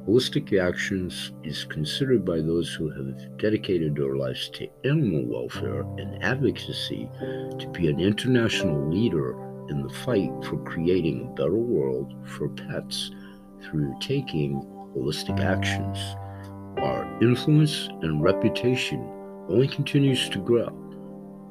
Holistic 0.07 0.57
Actions 0.61 1.33
is 1.45 1.65
considered 1.65 2.25
by 2.25 2.41
those 2.41 2.73
who 2.75 2.91
have 2.91 3.39
dedicated 3.39 3.97
their 3.97 4.17
lives 4.17 4.49
to 4.51 4.69
animal 4.85 5.25
welfare 5.25 5.81
and 5.99 6.23
advocacy 6.23 7.09
to 7.59 7.69
be 7.73 7.89
an 7.89 7.99
international 7.99 8.91
leader 8.91 9.35
in 9.69 9.83
the 9.83 9.89
fight 9.89 10.31
for 10.45 10.57
creating 10.65 11.23
a 11.23 11.35
better 11.35 11.57
world 11.57 12.15
for 12.25 12.49
pets 12.49 13.11
through 13.63 13.95
taking 14.01 14.61
holistic 14.95 15.41
actions. 15.41 15.99
Our 16.79 17.05
influence 17.23 17.89
and 18.03 18.23
reputation 18.23 19.09
only 19.49 19.69
continues 19.69 20.29
to 20.31 20.39
grow. 20.39 20.69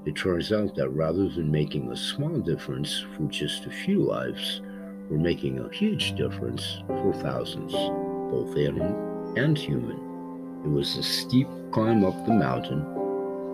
It 0.05 0.15
turns 0.15 0.51
out 0.51 0.75
that 0.75 0.89
rather 0.89 1.29
than 1.29 1.49
making 1.49 1.91
a 1.91 1.95
small 1.95 2.39
difference 2.39 3.05
for 3.15 3.23
just 3.27 3.65
a 3.65 3.71
few 3.71 4.03
lives, 4.03 4.61
we're 5.09 5.17
making 5.17 5.59
a 5.59 5.73
huge 5.73 6.15
difference 6.15 6.83
for 6.87 7.13
thousands, 7.13 7.71
both 7.71 8.57
animal 8.57 9.33
and 9.37 9.57
human. 9.57 9.97
It 10.65 10.69
was 10.69 10.97
a 10.97 11.03
steep 11.03 11.47
climb 11.71 12.05
up 12.05 12.25
the 12.25 12.33
mountain, 12.33 12.83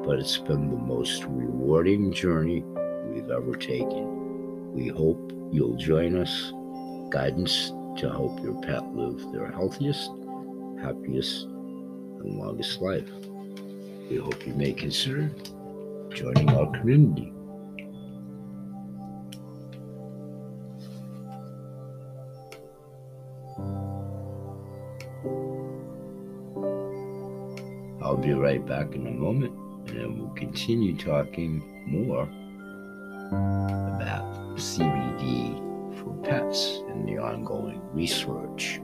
but 0.05 0.19
it's 0.19 0.37
been 0.37 0.69
the 0.69 0.75
most 0.75 1.23
rewarding 1.25 2.11
journey 2.11 2.63
we've 3.11 3.29
ever 3.29 3.55
taken. 3.55 4.18
We 4.73 4.87
hope 4.87 5.31
you'll 5.51 5.75
join 5.75 6.15
us, 6.15 6.53
guidance 7.09 7.71
to 7.97 8.09
help 8.09 8.41
your 8.41 8.61
pet 8.61 8.83
live 8.95 9.31
their 9.31 9.51
healthiest, 9.51 10.11
happiest, 10.81 11.43
and 11.43 12.37
longest 12.37 12.81
life. 12.81 13.09
We 14.09 14.17
hope 14.17 14.45
you 14.45 14.53
may 14.53 14.73
consider 14.73 15.31
joining 16.13 16.49
our 16.51 16.71
community. 16.71 17.33
I'll 28.01 28.17
be 28.17 28.33
right 28.33 28.65
back 28.65 28.95
in 28.95 29.05
a 29.05 29.11
moment 29.11 29.53
and 29.89 30.19
we'll 30.19 30.33
continue 30.35 30.95
talking 30.95 31.61
more 31.87 32.29
about 33.31 34.25
CBD 34.55 35.57
for 35.97 36.13
pets 36.23 36.81
and 36.89 37.07
the 37.07 37.17
ongoing 37.17 37.81
research 37.93 38.81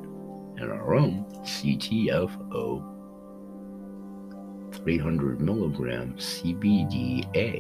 and 0.58 0.72
our 0.72 0.96
own 0.96 1.26
CTFO 1.44 2.96
300 4.84 5.42
milligram 5.42 6.16
CBDA. 6.18 7.60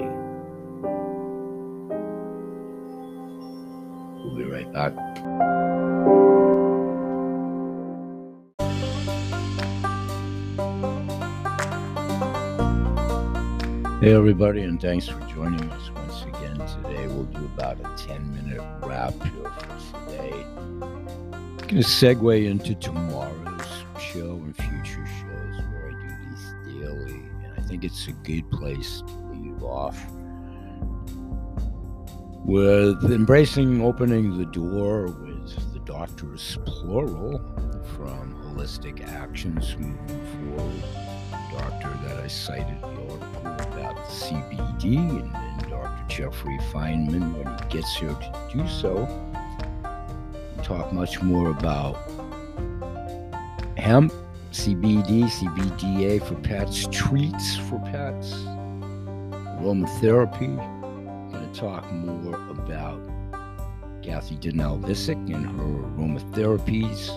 We'll 4.23 4.35
be 4.35 4.43
right 4.43 4.71
back. 4.73 6.14
Hey, 14.05 14.13
everybody, 14.13 14.61
and 14.61 14.79
thanks 14.79 15.07
for 15.07 15.19
joining 15.21 15.67
us 15.71 15.89
once 15.89 16.21
again 16.25 16.57
today. 16.57 17.07
We'll 17.07 17.23
do 17.23 17.43
about 17.45 17.79
a 17.79 18.05
10 18.05 18.35
minute 18.35 18.61
wrap 18.83 19.13
here 19.13 19.49
for 19.49 20.05
today. 20.05 20.31
I'm 20.31 21.57
Going 21.57 21.69
to 21.69 21.77
segue 21.77 22.45
into 22.45 22.75
tomorrow's 22.75 23.65
show 23.99 24.33
and 24.43 24.55
future 24.55 25.07
shows 25.07 25.57
where 25.71 25.89
I 25.89 26.07
do 26.07 26.29
these 26.29 26.79
daily 26.79 27.13
and 27.45 27.53
I 27.57 27.61
think 27.61 27.83
it's 27.83 28.07
a 28.07 28.11
good 28.11 28.47
place 28.51 29.01
to 29.01 29.13
leave 29.33 29.63
off 29.63 29.97
with 32.45 33.11
embracing 33.11 33.81
opening 33.81 34.37
the 34.37 34.45
door 34.45 35.07
with 35.07 35.73
the 35.73 35.79
doctors 35.79 36.59
plural 36.67 37.39
from 37.97 38.35
holistic 38.53 39.03
actions 39.07 39.75
moving 39.77 40.55
forward 40.55 41.05
doctor 41.51 41.89
that 42.03 42.17
i 42.17 42.27
cited 42.27 42.77
about 42.79 43.24
cbd 44.07 44.97
and 44.97 45.33
then 45.33 45.69
dr 45.69 46.05
jeffrey 46.07 46.57
Feinman 46.71 47.33
when 47.35 47.57
he 47.57 47.65
gets 47.69 47.95
here 47.95 48.09
to 48.09 48.49
do 48.53 48.67
so. 48.67 49.07
Talk 50.63 50.91
much 50.93 51.21
more 51.21 51.49
about 51.49 51.97
hemp 53.77 54.11
cbd 54.51 55.25
cbda 55.25 56.25
for 56.25 56.35
pets 56.35 56.87
treats 56.91 57.57
for 57.57 57.79
pets 57.91 58.45
aromatherapy. 59.65 60.55
Going 61.31 61.51
to 61.51 61.59
talk 61.59 61.91
more 61.91 62.35
about 62.49 63.01
Kathy 64.03 64.35
Donnell 64.35 64.77
Visick 64.79 65.17
and 65.33 65.45
her 65.45 65.63
aromatherapies, 65.97 67.09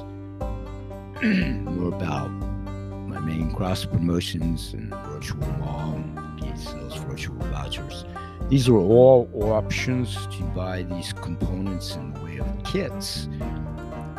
more 1.64 1.88
about 1.94 2.28
my 2.28 3.20
main 3.20 3.52
cross 3.54 3.84
promotions 3.84 4.72
and 4.72 4.90
virtual 5.06 5.46
mom, 5.58 6.17
those 6.66 6.94
virtual 6.96 7.36
vouchers. 7.46 8.04
These 8.48 8.68
are 8.68 8.76
all 8.76 9.28
options 9.34 10.14
to 10.28 10.42
buy 10.54 10.82
these 10.82 11.12
components 11.12 11.96
in 11.96 12.12
the 12.14 12.20
way 12.20 12.38
of 12.38 12.46
kits 12.64 13.28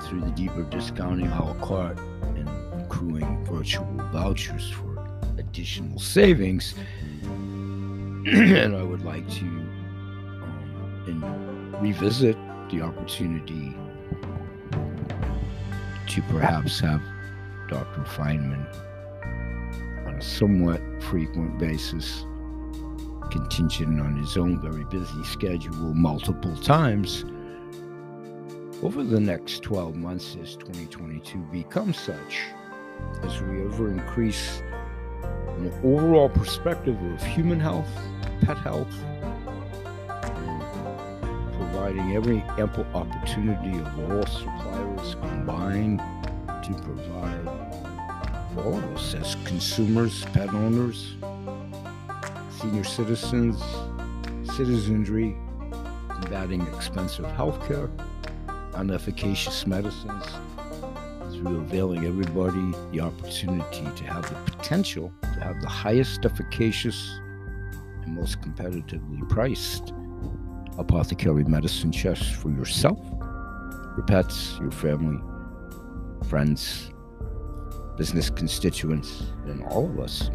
through 0.03 0.21
the 0.21 0.31
deeper 0.31 0.63
discounting 0.63 1.27
a 1.27 1.45
la 1.45 1.53
carte 1.65 1.99
and 2.35 2.49
accruing 2.81 3.45
virtual 3.45 3.87
vouchers 4.11 4.69
for 4.71 5.03
additional 5.37 5.99
savings. 5.99 6.75
and 7.23 8.75
I 8.75 8.83
would 8.83 9.03
like 9.03 9.27
to 9.35 9.45
um, 9.45 11.03
and 11.07 11.81
revisit 11.81 12.37
the 12.69 12.81
opportunity 12.81 13.75
to 16.07 16.21
perhaps 16.23 16.79
have 16.79 17.01
Dr. 17.69 18.01
Feinman 18.01 18.65
on 20.07 20.15
a 20.15 20.21
somewhat 20.21 20.81
frequent 21.03 21.57
basis, 21.59 22.25
contingent 23.29 23.99
on 23.99 24.15
his 24.15 24.37
own 24.37 24.59
very 24.59 24.83
busy 24.85 25.23
schedule, 25.23 25.93
multiple 25.93 26.55
times 26.57 27.25
over 28.81 29.03
the 29.03 29.19
next 29.19 29.61
12 29.63 29.95
months 29.95 30.37
as 30.41 30.55
2022 30.55 31.37
becomes 31.51 31.99
such, 31.99 32.41
as 33.23 33.41
we 33.41 33.63
ever 33.65 33.91
increase 33.91 34.61
an 35.57 35.73
overall 35.83 36.29
perspective 36.29 36.97
of 37.03 37.21
human 37.23 37.59
health, 37.59 37.89
pet 38.41 38.57
health, 38.57 38.93
providing 41.57 42.15
every 42.15 42.41
ample 42.57 42.85
opportunity 42.93 43.77
of 43.79 43.99
all 44.11 44.25
suppliers 44.25 45.15
combined 45.15 45.99
to 46.63 46.73
provide 46.83 47.47
all 48.57 48.77
of 48.77 48.95
us 48.95 49.13
as 49.13 49.35
consumers, 49.43 50.23
pet 50.25 50.53
owners, 50.53 51.15
senior 52.59 52.83
citizens, 52.83 53.61
citizenry, 54.55 55.37
combating 56.09 56.61
expensive 56.75 57.25
health 57.31 57.65
care, 57.67 57.89
unefficacious 58.73 59.65
medicines, 59.65 60.25
through 61.31 61.57
availing 61.57 62.05
everybody 62.05 62.73
the 62.91 62.99
opportunity 62.99 63.87
to 63.95 64.03
have 64.03 64.23
the 64.23 64.51
potential 64.51 65.11
to 65.21 65.39
have 65.39 65.61
the 65.61 65.69
highest 65.69 66.25
efficacious 66.25 67.19
and 68.03 68.15
most 68.15 68.41
competitively 68.41 69.27
priced 69.29 69.93
apothecary 70.77 71.45
medicine 71.45 71.91
chest 71.91 72.35
for 72.35 72.49
yourself, 72.49 72.99
your 73.95 74.03
pets, 74.05 74.57
your 74.59 74.71
family, 74.71 75.19
friends, 76.27 76.91
business 77.97 78.29
constituents, 78.29 79.23
and 79.45 79.63
all 79.65 79.85
of 79.85 79.99
us. 79.99 80.29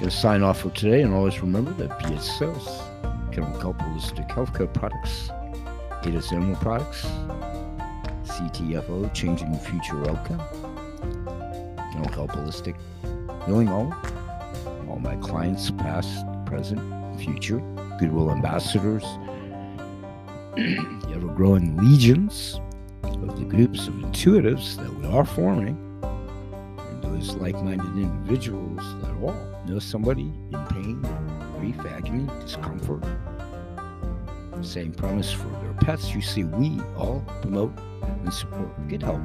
Gonna 0.00 0.10
sign 0.10 0.42
off 0.42 0.62
for 0.62 0.70
today, 0.70 1.02
and 1.02 1.12
always 1.12 1.42
remember 1.42 1.72
that 1.72 2.10
it 2.10 2.22
sales, 2.22 2.80
Kennel 3.32 3.52
Kelp 3.60 3.76
Holistic 3.80 4.26
Healthcare 4.30 4.72
Products, 4.72 5.28
Ada's 6.06 6.32
Animal 6.32 6.56
Products, 6.56 7.04
CTFO, 8.24 9.12
Changing 9.12 9.54
Future 9.58 10.00
Outcome, 10.08 10.40
Kennel 11.92 12.08
Kelp 12.14 12.30
Holistic, 12.30 12.76
Healing 13.44 13.68
All, 13.68 13.94
all 14.88 14.98
my 15.00 15.16
clients, 15.16 15.70
past, 15.70 16.24
present, 16.46 16.80
future, 17.20 17.58
Goodwill 17.98 18.30
ambassadors, 18.30 19.02
the 20.56 21.12
ever 21.14 21.28
growing 21.28 21.76
legions 21.76 22.58
of 23.02 23.38
the 23.38 23.44
groups 23.44 23.86
of 23.86 23.92
intuitives 23.92 24.76
that 24.76 24.94
we 24.94 25.06
are 25.08 25.26
forming, 25.26 25.76
those 27.20 27.36
like 27.36 27.54
minded 27.62 27.86
individuals 27.96 28.80
that 29.02 29.10
all 29.22 29.36
know 29.66 29.78
somebody 29.78 30.32
in 30.52 30.66
pain, 30.70 31.02
grief, 31.58 31.78
agony, 31.86 32.26
discomfort. 32.40 33.04
Same 34.62 34.92
premise 34.92 35.30
for 35.30 35.48
their 35.62 35.74
pets. 35.80 36.14
You 36.14 36.22
see, 36.22 36.44
we 36.44 36.80
all 36.96 37.22
promote 37.42 37.72
and 38.02 38.32
support 38.32 38.88
good 38.88 39.02
health 39.02 39.20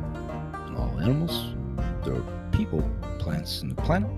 in 0.68 0.76
all 0.76 0.98
animals, 1.02 1.56
their 2.04 2.22
people, 2.52 2.84
plants, 3.20 3.62
and 3.62 3.72
the 3.72 3.82
planet 3.82 4.10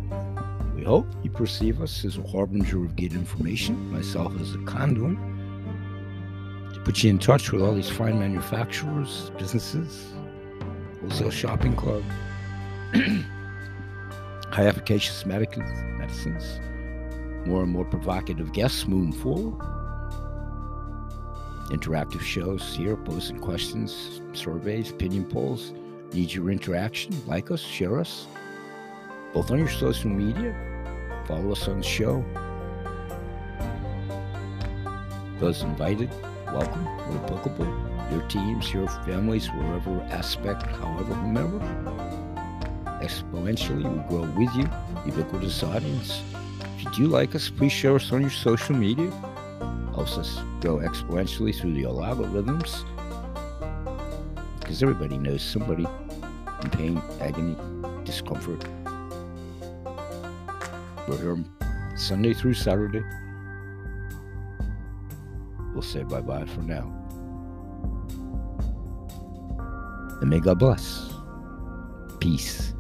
We 0.75 0.83
hope 0.83 1.07
you 1.23 1.29
perceive 1.29 1.81
us 1.81 2.03
as 2.05 2.17
a 2.17 2.23
harbinger 2.23 2.83
of 2.83 2.95
good 2.95 3.13
information, 3.13 3.91
myself 3.91 4.33
as 4.41 4.55
a 4.55 4.59
conduit, 4.59 5.17
to 6.73 6.81
put 6.83 7.03
you 7.03 7.09
in 7.11 7.19
touch 7.19 7.51
with 7.51 7.61
all 7.61 7.73
these 7.73 7.89
fine 7.89 8.19
manufacturers, 8.19 9.31
businesses, 9.37 10.13
wholesale 11.01 11.31
shopping 11.31 11.75
club, 11.75 12.03
high 14.51 14.67
efficacious 14.67 15.25
medicines, 15.25 16.59
more 17.45 17.63
and 17.63 17.71
more 17.71 17.85
provocative 17.85 18.53
guests 18.53 18.87
moving 18.87 19.13
forward, 19.13 19.59
interactive 21.69 22.21
shows 22.21 22.75
here, 22.75 22.95
posing 22.95 23.39
questions, 23.39 24.21
surveys, 24.33 24.91
opinion 24.91 25.25
polls. 25.25 25.73
Need 26.13 26.33
your 26.33 26.49
interaction. 26.49 27.13
Like 27.27 27.51
us, 27.51 27.59
share 27.59 27.99
us, 27.99 28.27
both 29.33 29.51
on 29.51 29.59
your 29.59 29.69
social 29.69 30.09
media 30.09 30.55
Follow 31.27 31.51
us 31.51 31.67
on 31.67 31.79
the 31.79 31.83
show. 31.83 32.23
Those 35.39 35.61
invited, 35.61 36.09
welcome, 36.53 36.85
where 36.85 37.21
applicable. 37.25 37.65
Your 38.11 38.21
teams, 38.29 38.73
your 38.73 38.87
families, 39.05 39.47
wherever 39.47 40.01
aspect, 40.03 40.63
however, 40.63 41.13
whomever. 41.13 41.59
Exponentially, 43.07 43.85
we 43.89 44.09
grow 44.09 44.29
with 44.37 44.53
you, 44.53 44.69
ubiquitous 45.05 45.63
audience. 45.63 46.21
If 46.75 46.83
you 46.83 46.91
do 46.91 47.07
like 47.07 47.35
us, 47.35 47.49
please 47.49 47.71
share 47.71 47.95
us 47.95 48.11
on 48.11 48.19
your 48.19 48.29
social 48.29 48.75
media. 48.75 49.09
Helps 49.95 50.17
us 50.17 50.41
grow 50.59 50.79
exponentially 50.79 51.55
through 51.55 51.73
the 51.75 51.83
algorithms. 51.83 52.83
Because 54.59 54.83
everybody 54.83 55.17
knows 55.17 55.41
somebody 55.41 55.87
in 56.63 56.69
pain, 56.71 57.01
agony, 57.21 57.55
discomfort, 58.03 58.65
we're 61.07 61.17
here 61.17 61.45
Sunday 61.95 62.33
through 62.33 62.55
Saturday. 62.55 63.03
We'll 65.73 65.81
say 65.81 66.03
bye 66.03 66.19
bye 66.19 66.43
for 66.43 66.61
now. 66.61 66.93
And 70.19 70.29
may 70.29 70.41
God 70.41 70.59
bless. 70.59 71.09
Peace. 72.19 72.73